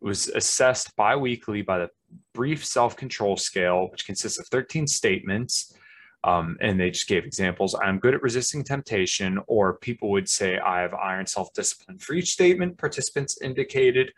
[0.00, 1.90] was assessed biweekly by the
[2.32, 5.74] brief self-control scale, which consists of 13 statements.
[6.22, 7.74] Um, and they just gave examples.
[7.82, 11.98] I'm good at resisting temptation, or people would say, I have iron self discipline.
[11.98, 14.12] For each statement, participants indicated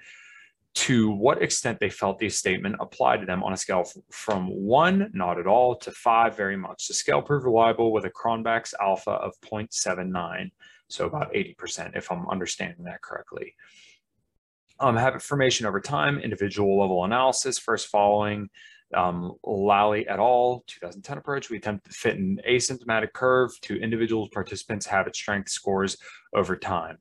[0.74, 5.10] to what extent they felt the statement applied to them on a scale from one,
[5.12, 6.88] not at all, to five, very much.
[6.88, 10.50] The scale proved reliable with a Cronbach's alpha of 0.79
[10.88, 13.54] so about 80%, if I'm understanding that correctly.
[14.78, 18.48] Um, habit formation over time, individual level analysis, first following
[18.94, 20.64] um, Lally et al.
[20.66, 25.96] 2010 approach, we attempted to fit an asymptomatic curve to individual participants' habit strength scores
[26.34, 26.98] over time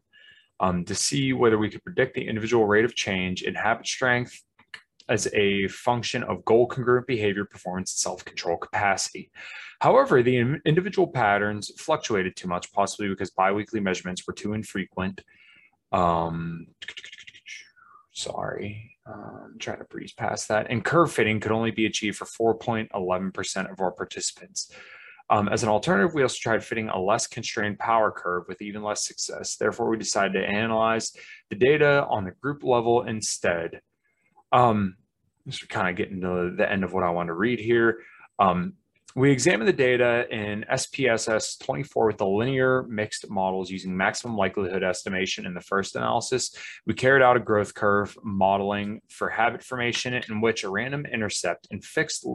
[0.62, 4.42] um, to see whether we could predict the individual rate of change in habit strength
[5.10, 9.32] as a function of goal congruent behavior, performance, and self-control capacity.
[9.82, 15.22] However, the individual patterns fluctuated too much, possibly because biweekly measurements were too infrequent.
[15.92, 16.68] Um,
[18.14, 20.68] sorry, I'm trying to breeze past that.
[20.70, 24.72] And curve fitting could only be achieved for 4.11% of our participants.
[25.32, 28.84] Um, as an alternative, we also tried fitting a less constrained power curve with even
[28.84, 29.56] less success.
[29.56, 31.14] Therefore, we decided to analyze
[31.50, 33.80] the data on the group level instead.
[34.52, 34.98] Um,
[35.48, 38.00] just kind of getting to the end of what I want to read here.
[38.40, 38.74] Um,
[39.16, 44.84] we examined the data in SPSS 24 with the linear mixed models using maximum likelihood
[44.84, 46.56] estimation in the first analysis.
[46.86, 51.68] We carried out a growth curve modeling for habit formation in which a random intercept
[51.72, 52.26] and fixed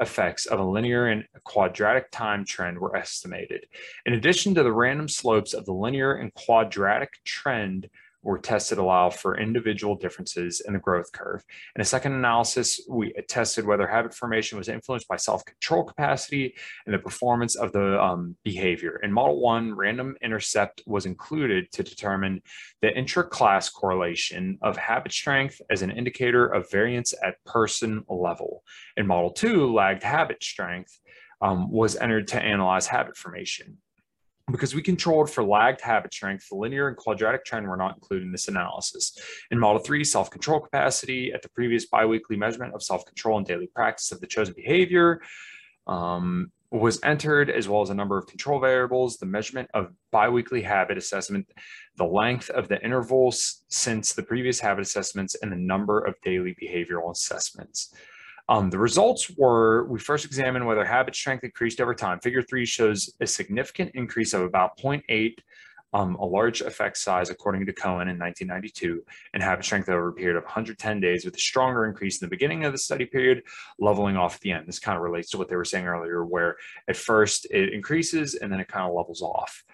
[0.00, 3.66] effects of a linear and quadratic time trend were estimated.
[4.06, 7.88] In addition to the random slopes of the linear and quadratic trend
[8.22, 11.44] were tested allow for individual differences in the growth curve.
[11.74, 16.54] In a second analysis, we tested whether habit formation was influenced by self-control capacity
[16.86, 19.00] and the performance of the um, behavior.
[19.02, 22.42] In model one, random intercept was included to determine
[22.82, 28.62] the intra-class correlation of habit strength as an indicator of variance at person level.
[28.96, 30.98] In model two, lagged habit strength
[31.40, 33.78] um, was entered to analyze habit formation
[34.50, 38.24] because we controlled for lagged habit strength, the linear and quadratic trend were not included
[38.24, 39.18] in this analysis.
[39.50, 44.12] In Model 3, self-control capacity at the previous biweekly measurement of self-control and daily practice
[44.12, 45.20] of the chosen behavior
[45.86, 50.62] um, was entered, as well as a number of control variables, the measurement of biweekly
[50.62, 51.50] habit assessment,
[51.96, 56.54] the length of the intervals since the previous habit assessments, and the number of daily
[56.62, 57.92] behavioral assessments.
[58.50, 62.18] Um, the results were, we first examined whether habit strength increased over time.
[62.18, 65.34] Figure three shows a significant increase of about 0.8
[65.92, 70.12] um, a large effect size, according to Cohen in 1992, and habit strength over a
[70.12, 73.42] period of 110 days with a stronger increase in the beginning of the study period,
[73.78, 74.66] leveling off at the end.
[74.66, 76.56] This kind of relates to what they were saying earlier, where
[76.88, 79.64] at first it increases and then it kind of levels off.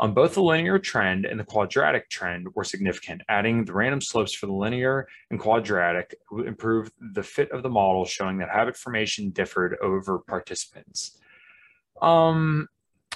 [0.00, 3.22] On both the linear trend and the quadratic trend were significant.
[3.28, 8.04] Adding the random slopes for the linear and quadratic improved the fit of the model,
[8.04, 11.18] showing that habit formation differed over participants.
[12.02, 12.68] Um,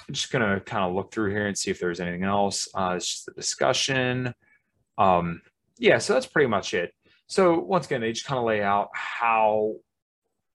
[0.07, 2.69] I'm just going to kind of look through here and see if there's anything else.
[2.73, 4.33] Uh, it's just a discussion.
[4.97, 5.41] Um,
[5.77, 6.93] yeah, so that's pretty much it.
[7.27, 9.75] So once again, they just kind of lay out how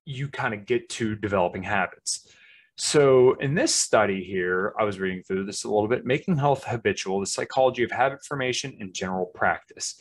[0.07, 2.29] you kind of get to developing habits.
[2.77, 6.65] So in this study here, I was reading through this a little bit, making health
[6.65, 10.01] habitual, the psychology of habit formation in general practice.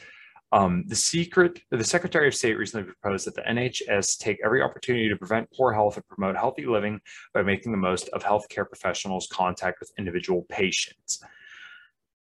[0.51, 5.09] Um, the secret, the Secretary of State recently proposed that the NHS take every opportunity
[5.09, 6.99] to prevent poor health and promote healthy living
[7.34, 11.24] by making the most of healthcare professionals' contact with individual patients.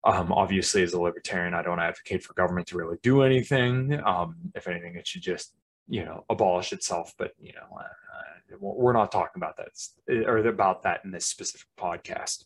[0.04, 4.00] Um, obviously, as a libertarian, I don't advocate for government to really do anything.
[4.06, 5.54] Um, if anything, it should just,
[5.90, 7.14] you know, abolish itself.
[7.18, 11.68] But you know, uh, we're not talking about that or about that in this specific
[11.78, 12.46] podcast.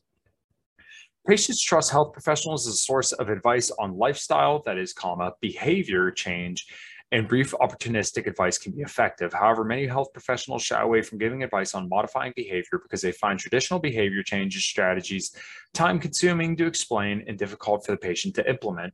[1.28, 6.12] Patients trust health professionals as a source of advice on lifestyle, that is, comma, behavior
[6.12, 6.66] change,
[7.14, 9.32] and brief opportunistic advice can be effective.
[9.32, 13.40] However, many health professionals shy away from giving advice on modifying behavior because they find
[13.40, 15.34] traditional behavior changes strategies
[15.74, 18.94] time consuming to explain and difficult for the patient to implement.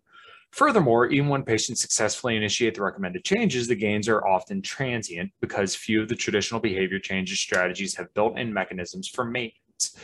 [0.51, 5.75] Furthermore, even when patients successfully initiate the recommended changes, the gains are often transient because
[5.75, 9.95] few of the traditional behavior changes strategies have built in mechanisms for maintenance.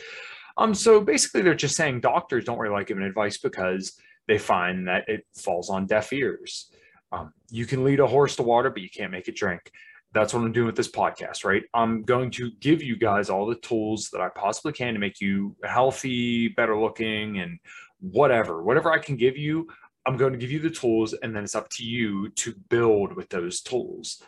[0.56, 4.86] Um, so basically, they're just saying doctors don't really like giving advice because they find
[4.88, 6.70] that it falls on deaf ears.
[7.12, 9.70] Um, you can lead a horse to water, but you can't make it drink.
[10.12, 11.62] That's what I'm doing with this podcast, right?
[11.74, 15.20] I'm going to give you guys all the tools that I possibly can to make
[15.20, 17.58] you healthy, better looking, and
[18.00, 18.62] whatever.
[18.62, 19.68] Whatever I can give you,
[20.06, 23.14] I'm going to give you the tools, and then it's up to you to build
[23.14, 24.22] with those tools.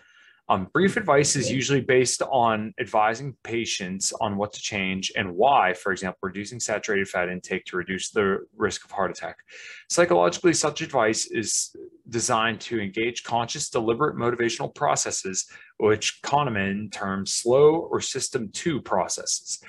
[0.50, 5.74] Um, brief advice is usually based on advising patients on what to change and why,
[5.74, 9.36] for example, reducing saturated fat intake to reduce the risk of heart attack.
[9.90, 11.76] Psychologically, such advice is
[12.08, 19.62] designed to engage conscious, deliberate motivational processes, which Kahneman terms slow or system two processes.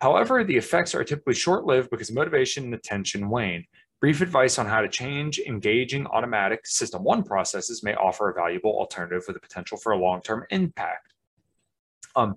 [0.00, 3.64] However, the effects are typically short lived because motivation and attention wane.
[4.04, 8.78] Brief advice on how to change engaging automatic System 1 processes may offer a valuable
[8.78, 11.14] alternative with the potential for a long-term impact.
[12.14, 12.34] Um,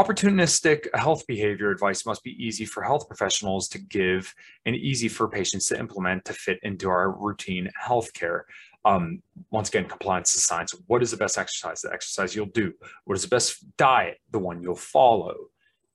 [0.00, 4.34] opportunistic health behavior advice must be easy for health professionals to give
[4.64, 8.44] and easy for patients to implement to fit into our routine healthcare.
[8.86, 10.74] Um, once again, compliance is science.
[10.86, 11.82] What is the best exercise?
[11.82, 12.72] The exercise you'll do.
[13.04, 14.20] What is the best diet?
[14.30, 15.34] The one you'll follow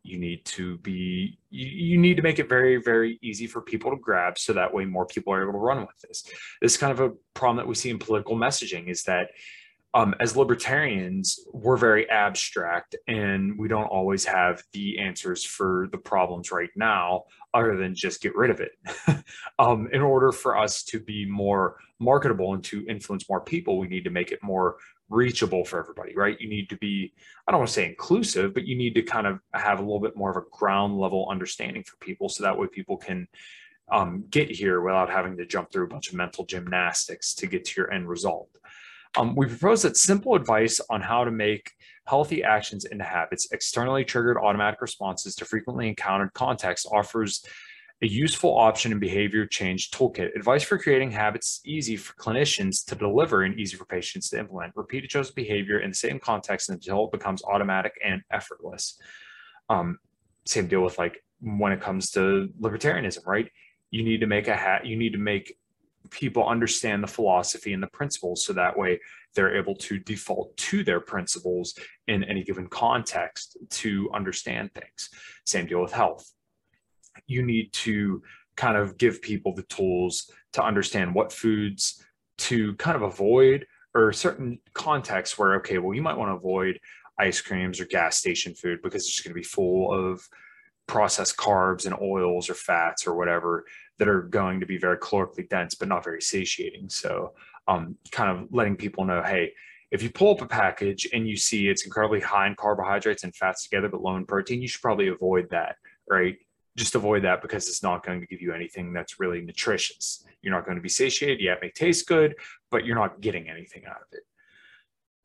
[0.04, 3.90] you need to be you, you, need to make it very very easy for people
[3.92, 6.24] to grab so that way more people are able to run with this.
[6.62, 9.30] This is kind of a problem that we see in political messaging is that
[9.96, 15.98] um, as libertarians we're very abstract and we don't always have the answers for the
[15.98, 17.24] problems right now
[17.54, 18.72] other than just get rid of it.
[19.60, 23.88] Um, in order for us to be more marketable and to influence more people we
[23.88, 24.78] need to make it more
[25.10, 26.40] reachable for everybody, right?
[26.40, 27.14] You need to be,
[27.48, 30.00] I don't want to say inclusive, but you need to kind of have a little
[30.00, 33.28] bit more of a ground level understanding for people so that way people can
[33.92, 37.66] um, get here without having to jump through a bunch of mental gymnastics to get
[37.66, 38.50] to your end result.
[39.16, 41.72] Um, we propose that simple advice on how to make
[42.08, 47.46] healthy actions into habits, externally triggered automatic responses to frequently encountered contexts offers
[48.04, 50.36] a useful option in behavior change toolkit.
[50.36, 54.74] Advice for creating habits easy for clinicians to deliver and easy for patients to implement.
[54.76, 59.00] Repeat each other's behavior in the same context until it becomes automatic and effortless.
[59.70, 60.00] Um,
[60.46, 63.50] same deal with like when it comes to libertarianism, right?
[63.90, 65.56] You need to make a hat, you need to make
[66.10, 69.00] people understand the philosophy and the principles so that way
[69.34, 71.74] they're able to default to their principles
[72.08, 75.10] in any given context to understand things.
[75.46, 76.34] Same deal with health
[77.28, 78.22] you need to
[78.56, 82.04] kind of give people the tools to understand what foods
[82.38, 86.80] to kind of avoid or certain contexts where okay well you might want to avoid
[87.20, 90.28] ice creams or gas station food because it's going to be full of
[90.88, 93.66] processed carbs and oils or fats or whatever
[94.00, 96.90] that are going to be very calorically dense but not very satiating.
[96.90, 97.34] So
[97.68, 99.54] um, kind of letting people know hey
[99.92, 103.36] if you pull up a package and you see it's incredibly high in carbohydrates and
[103.36, 105.78] fats together but low in protein you should probably avoid that
[106.10, 106.38] right
[106.76, 110.26] just avoid that because it's not going to give you anything that's really nutritious.
[110.42, 111.40] You're not going to be satiated.
[111.40, 112.36] Yeah, it may taste good,
[112.72, 114.24] but you're not getting anything out of it.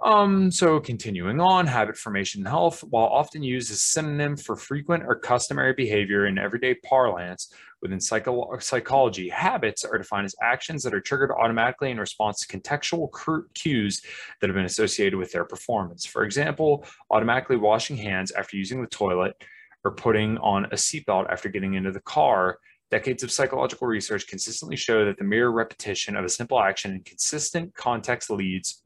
[0.00, 5.02] Um, so continuing on, habit formation and health, while often used as synonym for frequent
[5.04, 10.94] or customary behavior in everyday parlance within psycho psychology, habits are defined as actions that
[10.94, 13.10] are triggered automatically in response to contextual
[13.54, 14.02] cues
[14.40, 16.06] that have been associated with their performance.
[16.06, 19.34] For example, automatically washing hands after using the toilet
[19.84, 22.58] or putting on a seatbelt after getting into the car
[22.90, 27.02] Decades of psychological research consistently show that the mere repetition of a simple action in
[27.02, 28.82] consistent context leads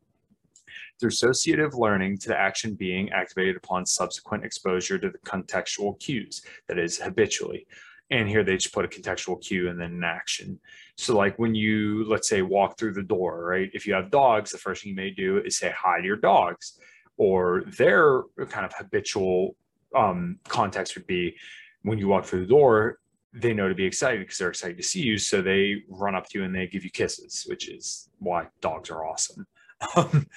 [0.99, 6.43] through associative learning to the action being activated upon subsequent exposure to the contextual cues,
[6.67, 7.65] that is, habitually.
[8.11, 10.59] And here they just put a contextual cue and then an action.
[10.97, 13.71] So, like when you, let's say, walk through the door, right?
[13.73, 16.17] If you have dogs, the first thing you may do is say hi to your
[16.17, 16.79] dogs,
[17.17, 19.55] or their kind of habitual
[19.95, 21.37] um, context would be
[21.83, 22.99] when you walk through the door,
[23.33, 25.19] they know to be excited because they're excited to see you.
[25.19, 28.91] So they run up to you and they give you kisses, which is why dogs
[28.91, 29.47] are awesome.
[29.97, 30.29] Um,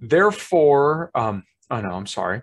[0.00, 2.42] therefore, um, oh no, I'm sorry.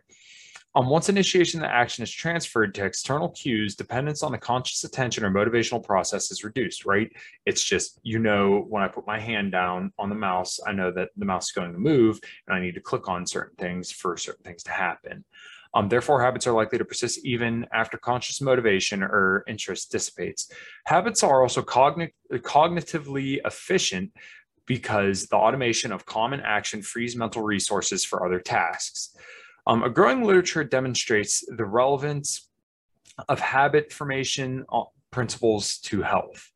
[0.77, 4.83] Um, once initiation of the action is transferred to external cues, dependence on the conscious
[4.83, 7.11] attention or motivational process is reduced, right?
[7.45, 10.91] It's just, you know, when I put my hand down on the mouse, I know
[10.91, 13.91] that the mouse is going to move and I need to click on certain things
[13.91, 15.25] for certain things to happen.
[15.77, 20.51] Um, therefore, habits are likely to persist even after conscious motivation or interest dissipates.
[20.85, 24.11] Habits are also cogn- cognitively efficient
[24.65, 29.15] because the automation of common action frees mental resources for other tasks.
[29.67, 32.49] Um, a growing literature demonstrates the relevance
[33.29, 36.51] of habit formation uh, principles to health.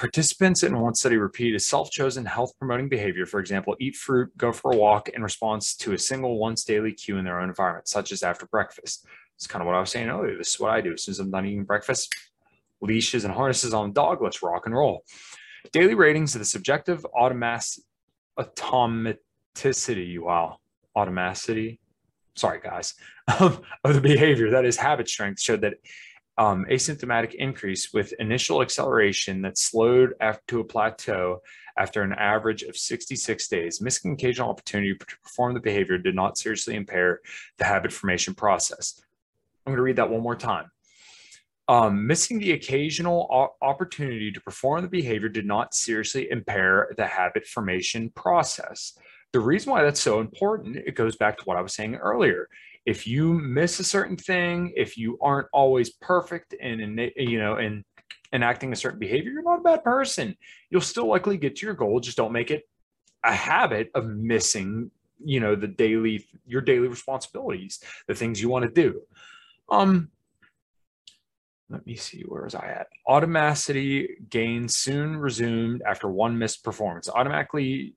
[0.00, 4.72] Participants in one study repeated a self-chosen health-promoting behavior, for example, eat fruit, go for
[4.72, 8.10] a walk in response to a single once daily cue in their own environment, such
[8.10, 9.04] as after breakfast.
[9.36, 10.38] It's kind of what I was saying earlier.
[10.38, 10.94] This is what I do.
[10.94, 12.14] As soon as I'm done eating breakfast,
[12.80, 15.04] leashes and harnesses on the dog, let's rock and roll.
[15.70, 17.82] Daily ratings of the subjective automaticity,
[20.18, 20.56] wow,
[20.96, 21.78] automaticity,
[22.36, 22.94] sorry guys,
[23.38, 25.74] of, of the behavior, that is habit strength, showed that
[26.40, 31.42] um, asymptomatic increase with initial acceleration that slowed after to a plateau
[31.76, 33.82] after an average of 66 days.
[33.82, 37.20] Missing occasional opportunity to perform the behavior did not seriously impair
[37.58, 39.02] the habit formation process.
[39.66, 40.70] I'm going to read that one more time.
[41.68, 47.46] Um, missing the occasional opportunity to perform the behavior did not seriously impair the habit
[47.46, 48.98] formation process.
[49.34, 52.48] The reason why that's so important, it goes back to what I was saying earlier
[52.90, 57.84] if you miss a certain thing, if you aren't always perfect in you know, in
[58.32, 60.36] enacting a certain behavior, you're not a bad person.
[60.70, 62.00] You'll still likely get to your goal.
[62.00, 62.68] Just don't make it
[63.24, 64.90] a habit of missing,
[65.24, 67.78] you know, the daily, your daily responsibilities,
[68.08, 69.02] the things you want to do.
[69.68, 70.10] Um,
[71.68, 72.88] let me see, where was I at?
[73.08, 77.08] Automaticity gains soon resumed after one missed performance.
[77.08, 77.94] Automatically,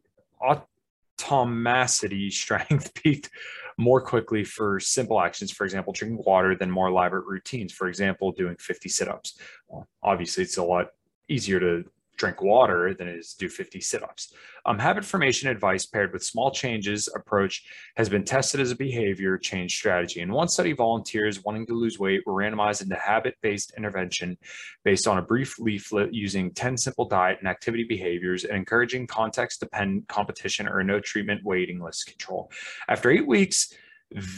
[1.19, 3.31] automacity strength peaked
[3.77, 7.73] more quickly for simple actions, for example, drinking water than more elaborate routines.
[7.73, 9.37] For example, doing 50 sit-ups.
[9.67, 10.87] Well, obviously, it's a lot
[11.27, 11.85] easier to
[12.17, 14.33] drink water than it is do 50 sit-ups.
[14.65, 19.37] Um, habit formation advice paired with small changes approach has been tested as a behavior
[19.37, 20.21] change strategy.
[20.21, 24.37] In one study, volunteers wanting to lose weight were randomized into habit-based intervention
[24.83, 30.07] based on a brief leaflet using 10 simple diet and activity behaviors and encouraging context-dependent
[30.07, 32.51] competition or no treatment waiting list control.
[32.87, 33.73] After eight weeks,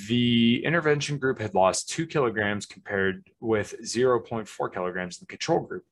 [0.07, 5.83] the intervention group had lost two kilograms compared with 0.4 kilograms in the control group.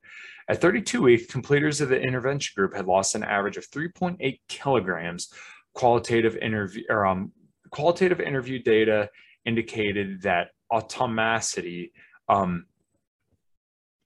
[0.50, 5.32] At 32 weeks, completers of the intervention group had lost an average of 3.8 kilograms.
[5.74, 7.32] Qualitative interview or um,
[7.72, 9.10] qualitative interview data
[9.46, 11.92] indicated that automacity,
[12.30, 12.66] um,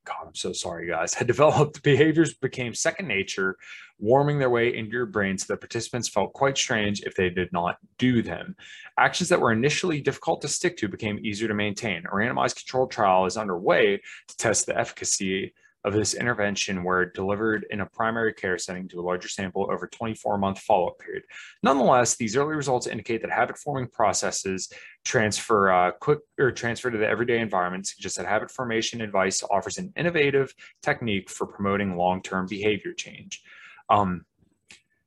[0.06, 3.58] God, I'm so sorry, guys, had developed behaviors became second nature,
[4.00, 7.52] warming their way into your brain so that participants felt quite strange if they did
[7.52, 8.56] not do them.
[8.98, 12.06] Actions that were initially difficult to stick to became easier to maintain.
[12.06, 15.54] A randomized controlled trial is underway to test the efficacy
[15.84, 19.88] of this intervention were delivered in a primary care setting to a larger sample over
[19.88, 21.24] 24 month follow-up period.
[21.64, 24.70] Nonetheless, these early results indicate that habit forming processes
[25.06, 29.78] transfer uh, quick or transfer to the everyday environment suggests that habit formation advice offers
[29.78, 33.42] an innovative technique for promoting long-term behavior change.
[33.90, 34.26] Um,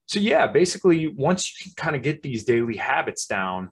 [0.06, 3.70] so yeah, basically once you kind of get these daily habits down,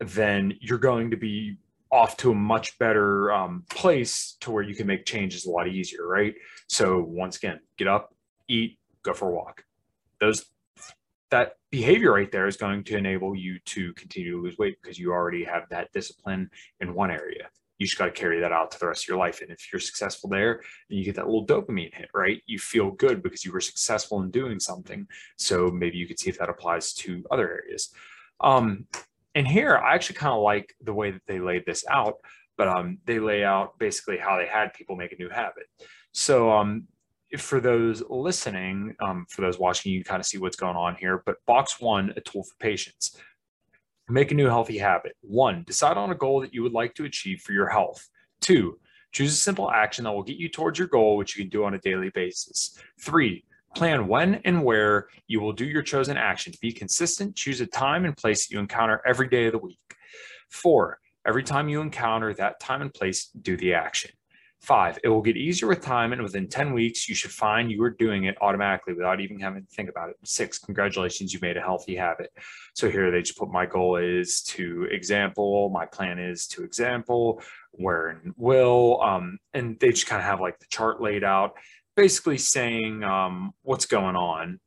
[0.00, 1.56] then you're going to be
[1.92, 5.68] off to a much better um, place to where you can make changes a lot
[5.68, 6.34] easier, right?
[6.68, 8.14] So once again, get up,
[8.48, 9.64] eat, go for a walk.
[10.20, 10.44] Those
[11.30, 14.98] that behavior right there is going to enable you to continue to lose weight because
[14.98, 17.48] you already have that discipline in one area.
[17.78, 19.40] you just got to carry that out to the rest of your life.
[19.40, 22.42] And if you're successful there, then you get that little dopamine hit, right?
[22.46, 25.06] You feel good because you were successful in doing something.
[25.36, 27.90] So maybe you could see if that applies to other areas.
[28.40, 28.86] Um,
[29.34, 32.14] and here, I actually kind of like the way that they laid this out,
[32.56, 35.64] but um, they lay out basically how they had people make a new habit.
[36.12, 36.88] So um,
[37.38, 41.22] for those listening, um, for those watching, you kind of see what's going on here.
[41.24, 43.16] But box one, a tool for patients.
[44.08, 45.12] Make a new healthy habit.
[45.20, 48.08] One, decide on a goal that you would like to achieve for your health.
[48.40, 48.78] Two,
[49.12, 51.64] choose a simple action that will get you towards your goal, which you can do
[51.64, 52.76] on a daily basis.
[53.00, 56.52] Three, plan when and where you will do your chosen action.
[56.60, 59.78] Be consistent, choose a time and place that you encounter every day of the week.
[60.50, 64.10] Four, every time you encounter that time and place, do the action.
[64.60, 67.82] Five, it will get easier with time, and within 10 weeks, you should find you
[67.82, 70.16] are doing it automatically without even having to think about it.
[70.22, 72.30] Six, congratulations, you made a healthy habit.
[72.74, 77.40] So here they just put my goal is to example, my plan is to example,
[77.72, 81.54] where and will, um, and they just kind of have like the chart laid out,
[81.96, 84.60] basically saying um, what's going on.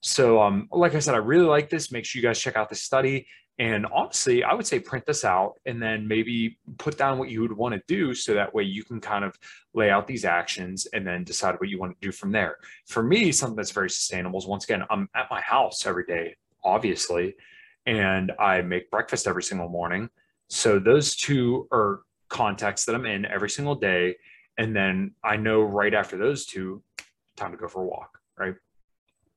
[0.00, 1.90] So, um, like I said, I really like this.
[1.90, 3.26] Make sure you guys check out the study.
[3.60, 7.40] And honestly, I would say print this out and then maybe put down what you
[7.40, 9.36] would want to do so that way you can kind of
[9.74, 12.58] lay out these actions and then decide what you want to do from there.
[12.86, 16.36] For me, something that's very sustainable is once again, I'm at my house every day,
[16.62, 17.34] obviously,
[17.84, 20.08] and I make breakfast every single morning.
[20.48, 24.16] So those two are contexts that I'm in every single day.
[24.58, 26.82] And then I know right after those two,
[27.36, 28.54] time to go for a walk, right?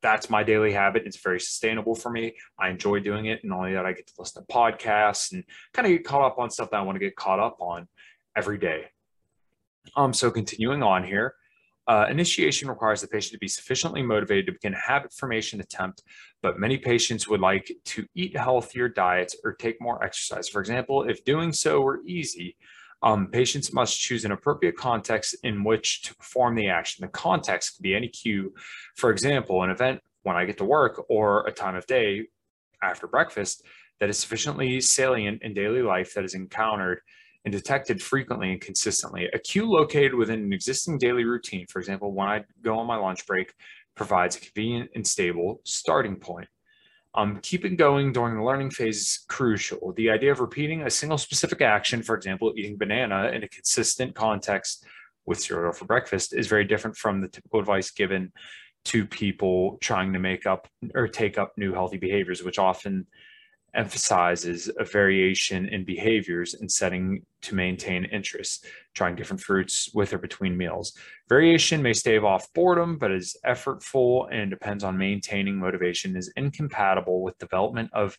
[0.01, 1.03] that's my daily habit.
[1.05, 2.33] It's very sustainable for me.
[2.59, 3.43] I enjoy doing it.
[3.43, 5.43] And only that I get to listen to podcasts and
[5.73, 7.87] kind of get caught up on stuff that I want to get caught up on
[8.35, 8.85] every day.
[9.95, 11.35] Um, so continuing on here,
[11.87, 16.03] uh, initiation requires the patient to be sufficiently motivated to begin a habit formation attempt,
[16.41, 20.47] but many patients would like to eat healthier diets or take more exercise.
[20.47, 22.55] For example, if doing so were easy,
[23.03, 27.01] um, patients must choose an appropriate context in which to perform the action.
[27.01, 28.53] The context could be any cue,
[28.95, 32.27] for example, an event when I get to work or a time of day
[32.83, 33.63] after breakfast
[33.99, 37.01] that is sufficiently salient in daily life that is encountered
[37.43, 39.27] and detected frequently and consistently.
[39.33, 42.97] A cue located within an existing daily routine, for example, when I go on my
[42.97, 43.53] lunch break,
[43.95, 46.47] provides a convenient and stable starting point.
[47.13, 49.91] Um, keeping going during the learning phase is crucial.
[49.93, 54.15] The idea of repeating a single specific action, for example, eating banana in a consistent
[54.15, 54.85] context
[55.25, 58.31] with cereal for breakfast, is very different from the typical advice given
[58.85, 63.05] to people trying to make up or take up new healthy behaviors, which often
[63.73, 70.17] emphasizes a variation in behaviors and setting to maintain interest, trying different fruits with or
[70.17, 70.93] between meals.
[71.29, 77.21] Variation may stave off boredom, but is effortful and depends on maintaining motivation, is incompatible
[77.21, 78.17] with development of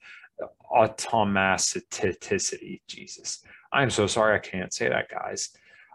[0.74, 2.80] automaticity.
[2.88, 5.50] Jesus, I'm so sorry I can't say that, guys.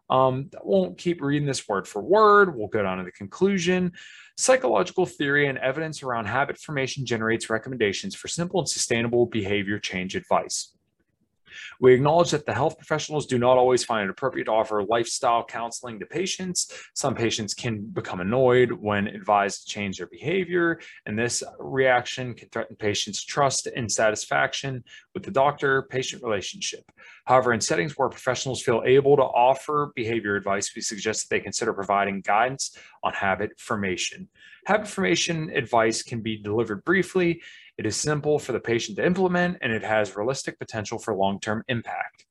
[0.09, 2.55] Um, won't keep reading this word for word.
[2.55, 3.91] We'll go down to the conclusion.
[4.39, 10.15] Psychological theory and evidence around habit formation generates recommendations for simple and sustainable behavior change
[10.15, 10.76] advice.
[11.79, 15.43] We acknowledge that the health professionals do not always find it appropriate to offer lifestyle
[15.43, 16.71] counseling to patients.
[16.93, 22.49] Some patients can become annoyed when advised to change their behavior, and this reaction can
[22.49, 24.83] threaten patients' trust and satisfaction
[25.13, 26.91] with the doctor patient relationship.
[27.25, 31.41] However, in settings where professionals feel able to offer behavior advice, we suggest that they
[31.41, 34.27] consider providing guidance on habit formation.
[34.65, 37.41] Habit formation advice can be delivered briefly
[37.77, 41.39] it is simple for the patient to implement and it has realistic potential for long
[41.39, 42.25] term impact.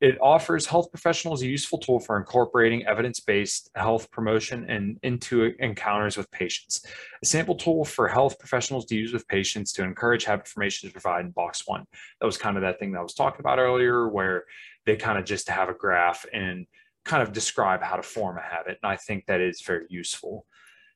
[0.00, 5.52] It offers health professionals a useful tool for incorporating evidence based health promotion and into
[5.58, 6.82] encounters with patients.
[7.22, 10.92] A sample tool for health professionals to use with patients to encourage habit formation is
[10.94, 11.84] provided in box one.
[12.18, 14.44] That was kind of that thing that I was talking about earlier, where
[14.86, 16.66] they kind of just have a graph and
[17.04, 18.78] kind of describe how to form a habit.
[18.82, 20.46] And I think that is very useful.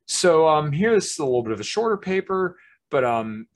[0.07, 2.57] So um, here, this is a little bit of a shorter paper,
[2.91, 3.49] but um,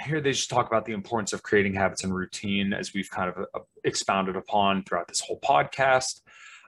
[0.00, 3.30] here they just talk about the importance of creating habits and routine as we've kind
[3.30, 6.20] of uh, expounded upon throughout this whole podcast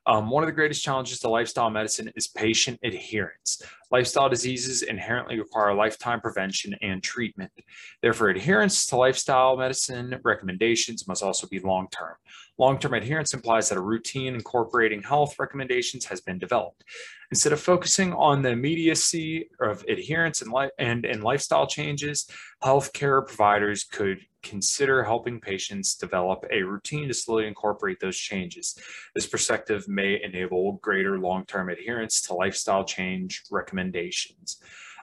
[0.07, 3.63] um, one of the greatest challenges to lifestyle medicine is patient adherence.
[3.91, 7.53] Lifestyle diseases inherently require lifetime prevention and treatment.
[8.01, 12.15] Therefore, adherence to lifestyle medicine recommendations must also be long term.
[12.59, 16.85] Long term adherence implies that a routine incorporating health recommendations has been developed.
[17.31, 22.29] Instead of focusing on the immediacy of adherence and, li- and, and lifestyle changes,
[22.63, 28.79] healthcare providers could consider helping patients develop a routine to slowly incorporate those changes.
[29.15, 34.59] This perspective may enable greater long-term adherence to lifestyle change recommendations.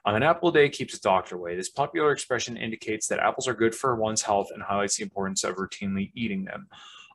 [0.05, 1.55] An apple a day keeps a doctor away.
[1.55, 5.43] This popular expression indicates that apples are good for one's health and highlights the importance
[5.43, 6.67] of routinely eating them.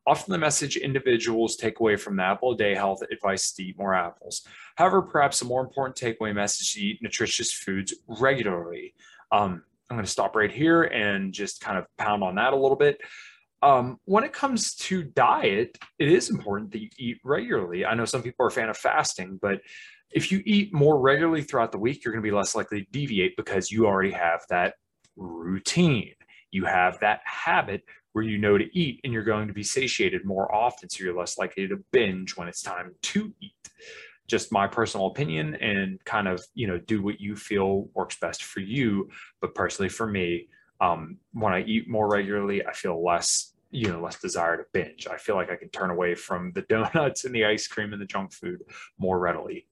[0.06, 3.64] Often the message individuals take away from the apple a day health advice is to
[3.64, 4.46] eat more apples.
[4.76, 8.94] However, perhaps a more important takeaway message is to eat nutritious foods regularly.
[9.32, 12.56] Um, I'm going to stop right here and just kind of pound on that a
[12.56, 12.98] little bit.
[13.62, 17.84] Um, when it comes to diet, it is important that you eat regularly.
[17.84, 19.60] I know some people are a fan of fasting, but
[20.10, 22.90] if you eat more regularly throughout the week, you're going to be less likely to
[22.90, 24.74] deviate because you already have that
[25.16, 26.14] routine.
[26.50, 27.82] You have that habit
[28.12, 30.88] where you know to eat and you're going to be satiated more often.
[30.88, 33.52] So you're less likely to binge when it's time to eat.
[34.26, 38.44] Just my personal opinion and kind of, you know, do what you feel works best
[38.44, 39.10] for you.
[39.40, 40.48] But personally, for me,
[40.80, 45.08] um, when I eat more regularly, I feel less you know less desire to binge
[45.08, 48.00] i feel like i can turn away from the donuts and the ice cream and
[48.00, 48.62] the junk food
[48.98, 49.66] more readily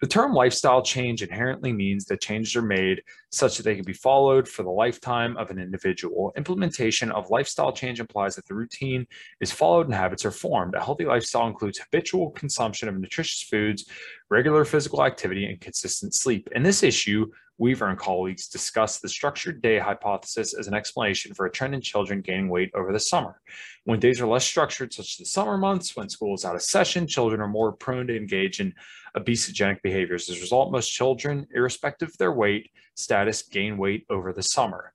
[0.00, 3.92] the term lifestyle change inherently means that changes are made such that they can be
[3.92, 6.32] followed for the lifetime of an individual.
[6.36, 9.06] Implementation of lifestyle change implies that the routine
[9.40, 10.74] is followed and habits are formed.
[10.74, 13.86] A healthy lifestyle includes habitual consumption of nutritious foods,
[14.30, 16.48] regular physical activity, and consistent sleep.
[16.54, 17.26] In this issue,
[17.60, 21.82] Weaver and colleagues discussed the structured day hypothesis as an explanation for a trend in
[21.82, 23.38] children gaining weight over the summer.
[23.84, 26.62] When days are less structured, such as the summer months, when school is out of
[26.62, 28.72] session, children are more prone to engage in
[29.16, 30.28] obesogenic behaviors.
[30.28, 34.92] As a result, most children, irrespective of their weight status, gain weight over the summer.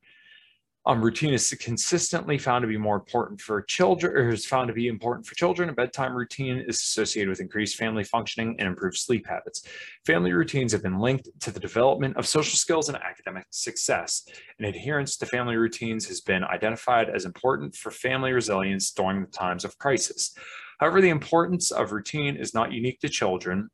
[0.88, 4.74] Um, routine is consistently found to be more important for children, or is found to
[4.74, 5.70] be important for children.
[5.70, 9.64] A bedtime routine is associated with increased family functioning and improved sleep habits.
[10.06, 14.28] Family routines have been linked to the development of social skills and academic success.
[14.60, 19.32] And adherence to family routines has been identified as important for family resilience during the
[19.32, 20.36] times of crisis.
[20.80, 23.70] However, the importance of routine is not unique to children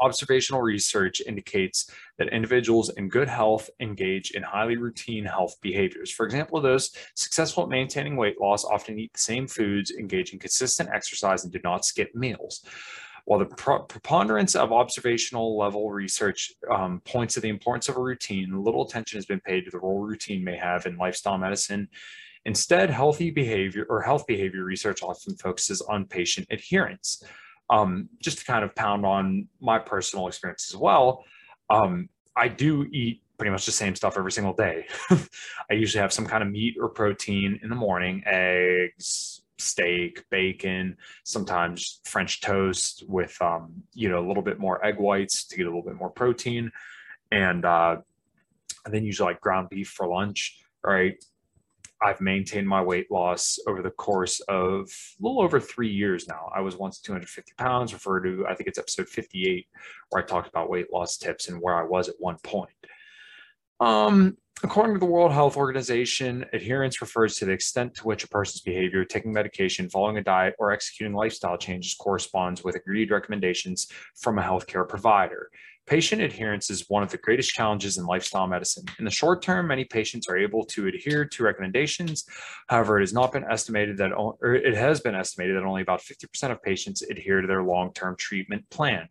[0.00, 6.10] observational research indicates that individuals in good health engage in highly routine health behaviors.
[6.10, 10.38] For example, those successful at maintaining weight loss often eat the same foods, engage in
[10.38, 12.64] consistent exercise, and do not skip meals.
[13.24, 18.64] While the preponderance of observational level research um, points to the importance of a routine,
[18.64, 21.88] little attention has been paid to the role routine may have in lifestyle medicine.
[22.44, 27.22] Instead, healthy behavior or health behavior research often focuses on patient adherence
[27.70, 31.24] um, just to kind of pound on my personal experience as well,
[31.70, 34.86] um, I do eat pretty much the same stuff every single day.
[35.10, 40.96] I usually have some kind of meat or protein in the morning, eggs, steak, bacon,
[41.24, 45.66] sometimes French toast with, um, you know, a little bit more egg whites to get
[45.66, 46.70] a little bit more protein.
[47.30, 47.96] And, uh,
[48.84, 51.22] and then usually like ground beef for lunch, right?
[52.04, 56.50] I've maintained my weight loss over the course of a little over three years now.
[56.54, 59.66] I was once 250 pounds, refer to, I think it's episode 58,
[60.10, 62.70] where I talked about weight loss tips and where I was at one point.
[63.80, 68.28] Um, according to the World Health Organization, adherence refers to the extent to which a
[68.28, 73.88] person's behavior, taking medication, following a diet, or executing lifestyle changes corresponds with agreed recommendations
[74.16, 75.50] from a healthcare provider.
[75.86, 78.84] Patient adherence is one of the greatest challenges in lifestyle medicine.
[78.98, 82.24] In the short term, many patients are able to adhere to recommendations.
[82.68, 86.00] However, it has not been estimated that, or it has been estimated that only about
[86.00, 89.08] 50% of patients adhere to their long-term treatment plan.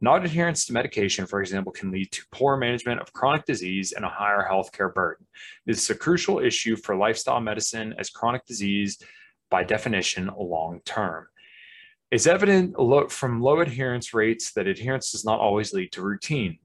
[0.00, 4.04] Not adherence to medication, for example, can lead to poor management of chronic disease and
[4.04, 5.26] a higher healthcare burden.
[5.66, 8.98] This is a crucial issue for lifestyle medicine as chronic disease,
[9.50, 11.26] by definition, long term.
[12.10, 12.74] It's evident
[13.10, 16.58] from low adherence rates that adherence does not always lead to routine.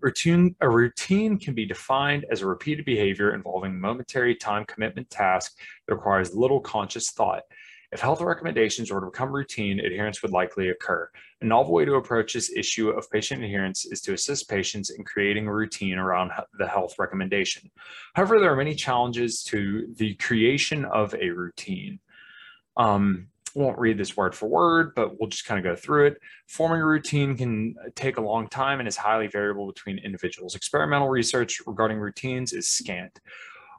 [0.00, 5.56] Routine, a routine can be defined as a repeated behavior involving momentary time commitment task
[5.86, 7.42] that requires little conscious thought.
[7.92, 11.10] If health recommendations were to become routine, adherence would likely occur.
[11.42, 15.04] A novel way to approach this issue of patient adherence is to assist patients in
[15.04, 17.70] creating a routine around the health recommendation.
[18.14, 22.00] However, there are many challenges to the creation of a routine.
[22.78, 26.18] Um, won't read this word for word, but we'll just kind of go through it.
[26.48, 30.54] Forming a routine can take a long time and is highly variable between individuals.
[30.54, 33.20] Experimental research regarding routines is scant.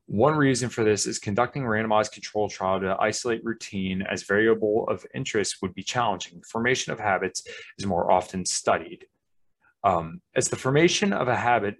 [0.05, 5.05] One reason for this is conducting randomized control trial to isolate routine as variable of
[5.15, 6.41] interest would be challenging.
[6.41, 7.43] Formation of habits
[7.77, 9.05] is more often studied.
[9.83, 11.77] Um, as the formation of a habit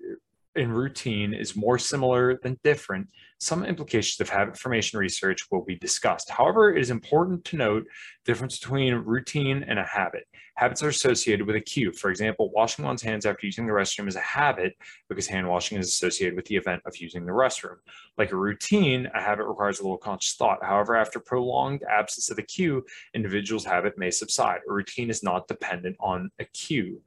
[0.56, 3.08] in routine is more similar than different,
[3.44, 6.30] some implications of habit formation research will be discussed.
[6.30, 10.28] However, it is important to note the difference between routine and a habit.
[10.56, 11.92] Habits are associated with a cue.
[11.92, 14.76] For example, washing one's hands after using the restroom is a habit
[15.10, 17.78] because hand washing is associated with the event of using the restroom.
[18.18, 20.64] Like a routine, a habit requires a little conscious thought.
[20.64, 24.62] However, after prolonged absence of the cue, individual's habit may subside.
[24.70, 27.02] A routine is not dependent on a cue.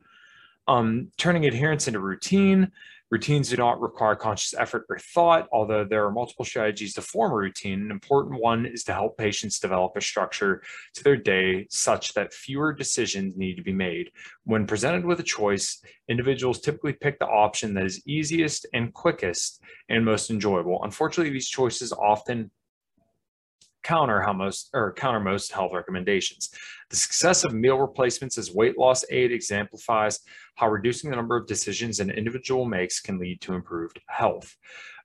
[0.68, 2.72] Um, turning adherence into routine,
[3.10, 7.30] Routines do not require conscious effort or thought, although there are multiple strategies to form
[7.30, 7.82] a routine.
[7.82, 10.60] An important one is to help patients develop a structure
[10.94, 14.10] to their day such that fewer decisions need to be made.
[14.44, 19.60] When presented with a choice, individuals typically pick the option that is easiest and quickest
[19.88, 20.80] and most enjoyable.
[20.82, 22.50] Unfortunately, these choices often
[23.86, 26.50] counter how most or counter most health recommendations.
[26.90, 30.20] The success of meal replacements as weight loss aid exemplifies
[30.56, 34.56] how reducing the number of decisions an individual makes can lead to improved health.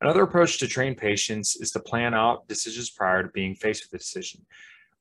[0.02, 4.00] Another approach to train patients is to plan out decisions prior to being faced with
[4.00, 4.44] a decision.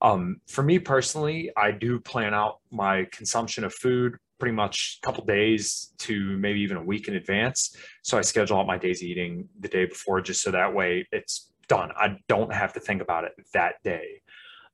[0.03, 5.07] Um, for me personally, I do plan out my consumption of food pretty much a
[5.07, 7.77] couple days to maybe even a week in advance.
[8.03, 11.50] So I schedule out my days eating the day before just so that way it's
[11.71, 11.91] done.
[11.97, 14.21] I don't have to think about it that day.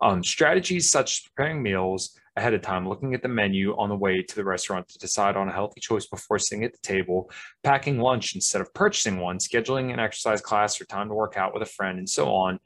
[0.00, 3.96] Um, strategies such as preparing meals ahead of time, looking at the menu on the
[3.96, 7.30] way to the restaurant to decide on a healthy choice before sitting at the table,
[7.62, 11.54] packing lunch instead of purchasing one, scheduling an exercise class or time to work out
[11.54, 12.58] with a friend, and so on,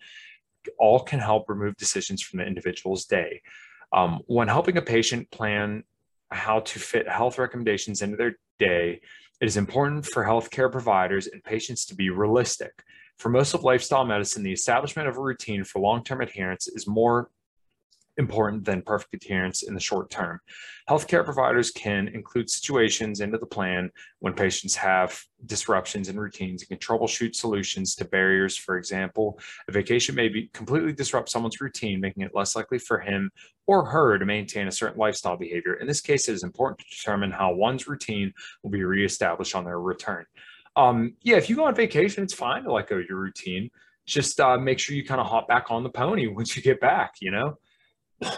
[0.78, 3.42] all can help remove decisions from the individual's day.
[3.92, 5.84] Um, when helping a patient plan
[6.30, 9.00] how to fit health recommendations into their day,
[9.40, 12.72] it is important for healthcare providers and patients to be realistic.
[13.20, 16.86] For most of lifestyle medicine, the establishment of a routine for long term adherence is
[16.86, 17.28] more
[18.16, 20.40] important than perfect adherence in the short term.
[20.88, 23.90] Healthcare providers can include situations into the plan
[24.20, 28.56] when patients have disruptions in routines and can troubleshoot solutions to barriers.
[28.56, 33.00] For example, a vacation may be completely disrupt someone's routine, making it less likely for
[33.00, 33.30] him
[33.66, 35.74] or her to maintain a certain lifestyle behavior.
[35.74, 39.64] In this case, it is important to determine how one's routine will be reestablished on
[39.64, 40.24] their return
[40.80, 43.70] um, yeah, if you go on vacation, it's fine to let go your routine.
[44.06, 46.80] Just uh, make sure you kind of hop back on the pony once you get
[46.80, 47.58] back, you know?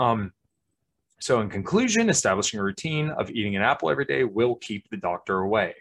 [0.00, 0.32] Um,
[1.18, 4.96] so, in conclusion, establishing a routine of eating an apple every day will keep the
[4.96, 5.74] doctor away.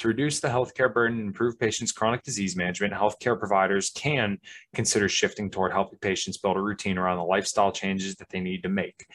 [0.00, 4.36] To reduce the healthcare burden and improve patients' chronic disease management, healthcare providers can
[4.74, 8.62] consider shifting toward helping patients build a routine around the lifestyle changes that they need
[8.64, 9.06] to make.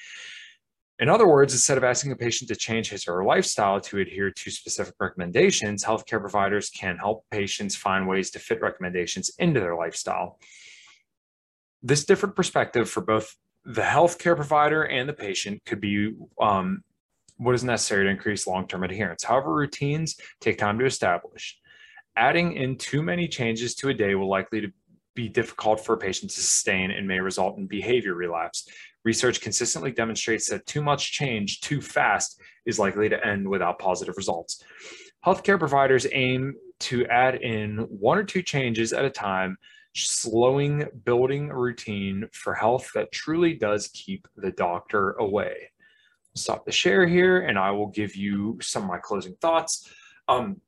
[1.00, 4.00] In other words, instead of asking a patient to change his or her lifestyle to
[4.00, 9.60] adhere to specific recommendations, healthcare providers can help patients find ways to fit recommendations into
[9.60, 10.40] their lifestyle.
[11.84, 16.84] This different perspective for both the healthcare provider and the patient could be um,
[17.38, 19.24] what is necessary to increase long term adherence.
[19.24, 21.60] However, routines take time to establish.
[22.16, 24.72] Adding in too many changes to a day will likely to
[25.14, 28.68] be difficult for a patient to sustain and may result in behavior relapse.
[29.08, 34.18] Research consistently demonstrates that too much change too fast is likely to end without positive
[34.18, 34.62] results.
[35.26, 39.56] Healthcare providers aim to add in one or two changes at a time,
[39.96, 45.72] slowing building a routine for health that truly does keep the doctor away.
[46.36, 49.90] Stop the share here, and I will give you some of my closing thoughts.
[50.28, 50.60] Um,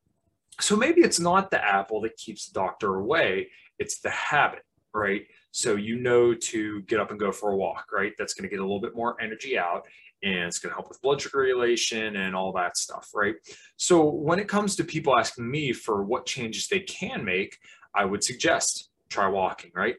[0.61, 4.63] so maybe it's not the apple that keeps the doctor away, it's the habit,
[4.93, 5.23] right?
[5.51, 8.13] So you know to get up and go for a walk, right?
[8.17, 9.85] That's going to get a little bit more energy out
[10.21, 13.35] and it's going to help with blood sugar regulation and all that stuff, right?
[13.77, 17.57] So when it comes to people asking me for what changes they can make,
[17.95, 19.95] I would suggest try walking, right?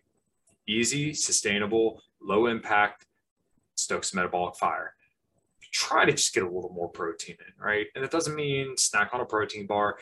[0.69, 3.07] Easy, sustainable, low impact,
[3.77, 4.95] stokes metabolic fire.
[5.73, 7.87] Try to just get a little more protein in, right?
[7.95, 9.97] And it doesn't mean snack on a protein bar.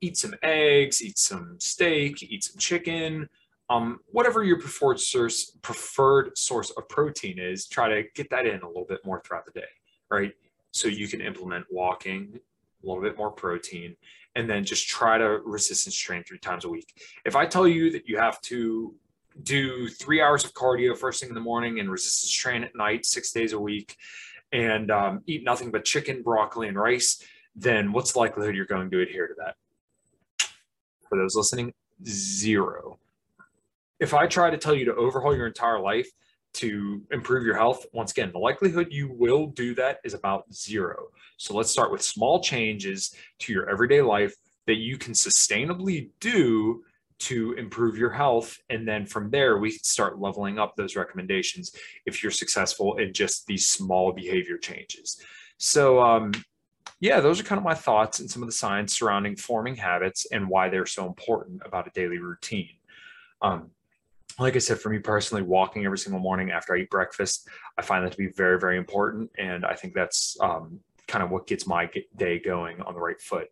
[0.00, 3.28] Eat some eggs, eat some steak, eat some chicken,
[3.72, 8.60] um, whatever your preferred source preferred source of protein is, try to get that in
[8.60, 9.66] a little bit more throughout the day,
[10.10, 10.32] right?
[10.72, 12.38] So you can implement walking,
[12.82, 13.96] a little bit more protein,
[14.36, 16.92] and then just try to resistance train three times a week.
[17.24, 18.94] If I tell you that you have to
[19.42, 23.06] do three hours of cardio first thing in the morning and resistance train at night,
[23.06, 23.96] six days a week,
[24.52, 27.22] and um, eat nothing but chicken, broccoli, and rice,
[27.56, 29.54] then what's the likelihood you're going to adhere to that?
[31.08, 31.72] For those listening,
[32.04, 32.98] zero
[34.02, 36.10] if I try to tell you to overhaul your entire life
[36.54, 41.04] to improve your health, once again, the likelihood you will do that is about zero.
[41.36, 44.34] So let's start with small changes to your everyday life
[44.66, 46.82] that you can sustainably do
[47.20, 48.58] to improve your health.
[48.70, 51.70] And then from there, we can start leveling up those recommendations
[52.04, 55.22] if you're successful in just these small behavior changes.
[55.58, 56.32] So, um,
[56.98, 60.26] yeah, those are kind of my thoughts and some of the science surrounding forming habits
[60.32, 62.70] and why they're so important about a daily routine.
[63.40, 63.70] Um,
[64.38, 67.82] like I said, for me personally, walking every single morning after I eat breakfast, I
[67.82, 69.30] find that to be very, very important.
[69.38, 73.20] And I think that's um, kind of what gets my day going on the right
[73.20, 73.48] foot.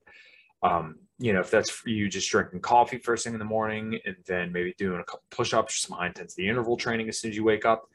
[0.63, 3.99] Um, you know, if that's for you just drinking coffee first thing in the morning
[4.05, 7.31] and then maybe doing a couple push ups some high intensity interval training as soon
[7.31, 7.89] as you wake up,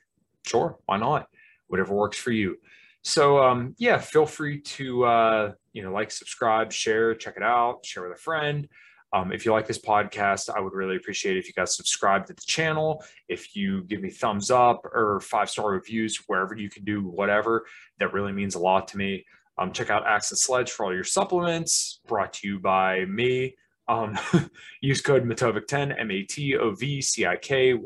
[0.45, 1.27] sure, why not?
[1.67, 2.57] Whatever works for you.
[3.01, 7.85] So um, yeah, feel free to uh, you know like, subscribe, share, check it out,
[7.85, 8.67] share with a friend.
[9.13, 12.33] Um, if you like this podcast, I would really appreciate if you guys subscribe to
[12.33, 13.03] the channel.
[13.29, 17.65] If you give me thumbs up or five star reviews, wherever you can do whatever,
[17.99, 19.25] that really means a lot to me.
[19.57, 22.01] Um, check out and Sledge for all your supplements.
[22.07, 23.55] Brought to you by me.
[23.87, 24.17] Um,
[24.81, 27.81] use code Matovcik10, M A T O V C I K 10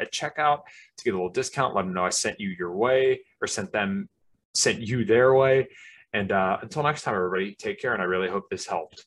[0.00, 0.60] at checkout
[0.96, 1.74] to get a little discount.
[1.74, 4.08] Let them know I sent you your way or sent them,
[4.54, 5.68] sent you their way.
[6.12, 7.92] And uh, until next time, everybody, take care.
[7.92, 9.06] And I really hope this helped.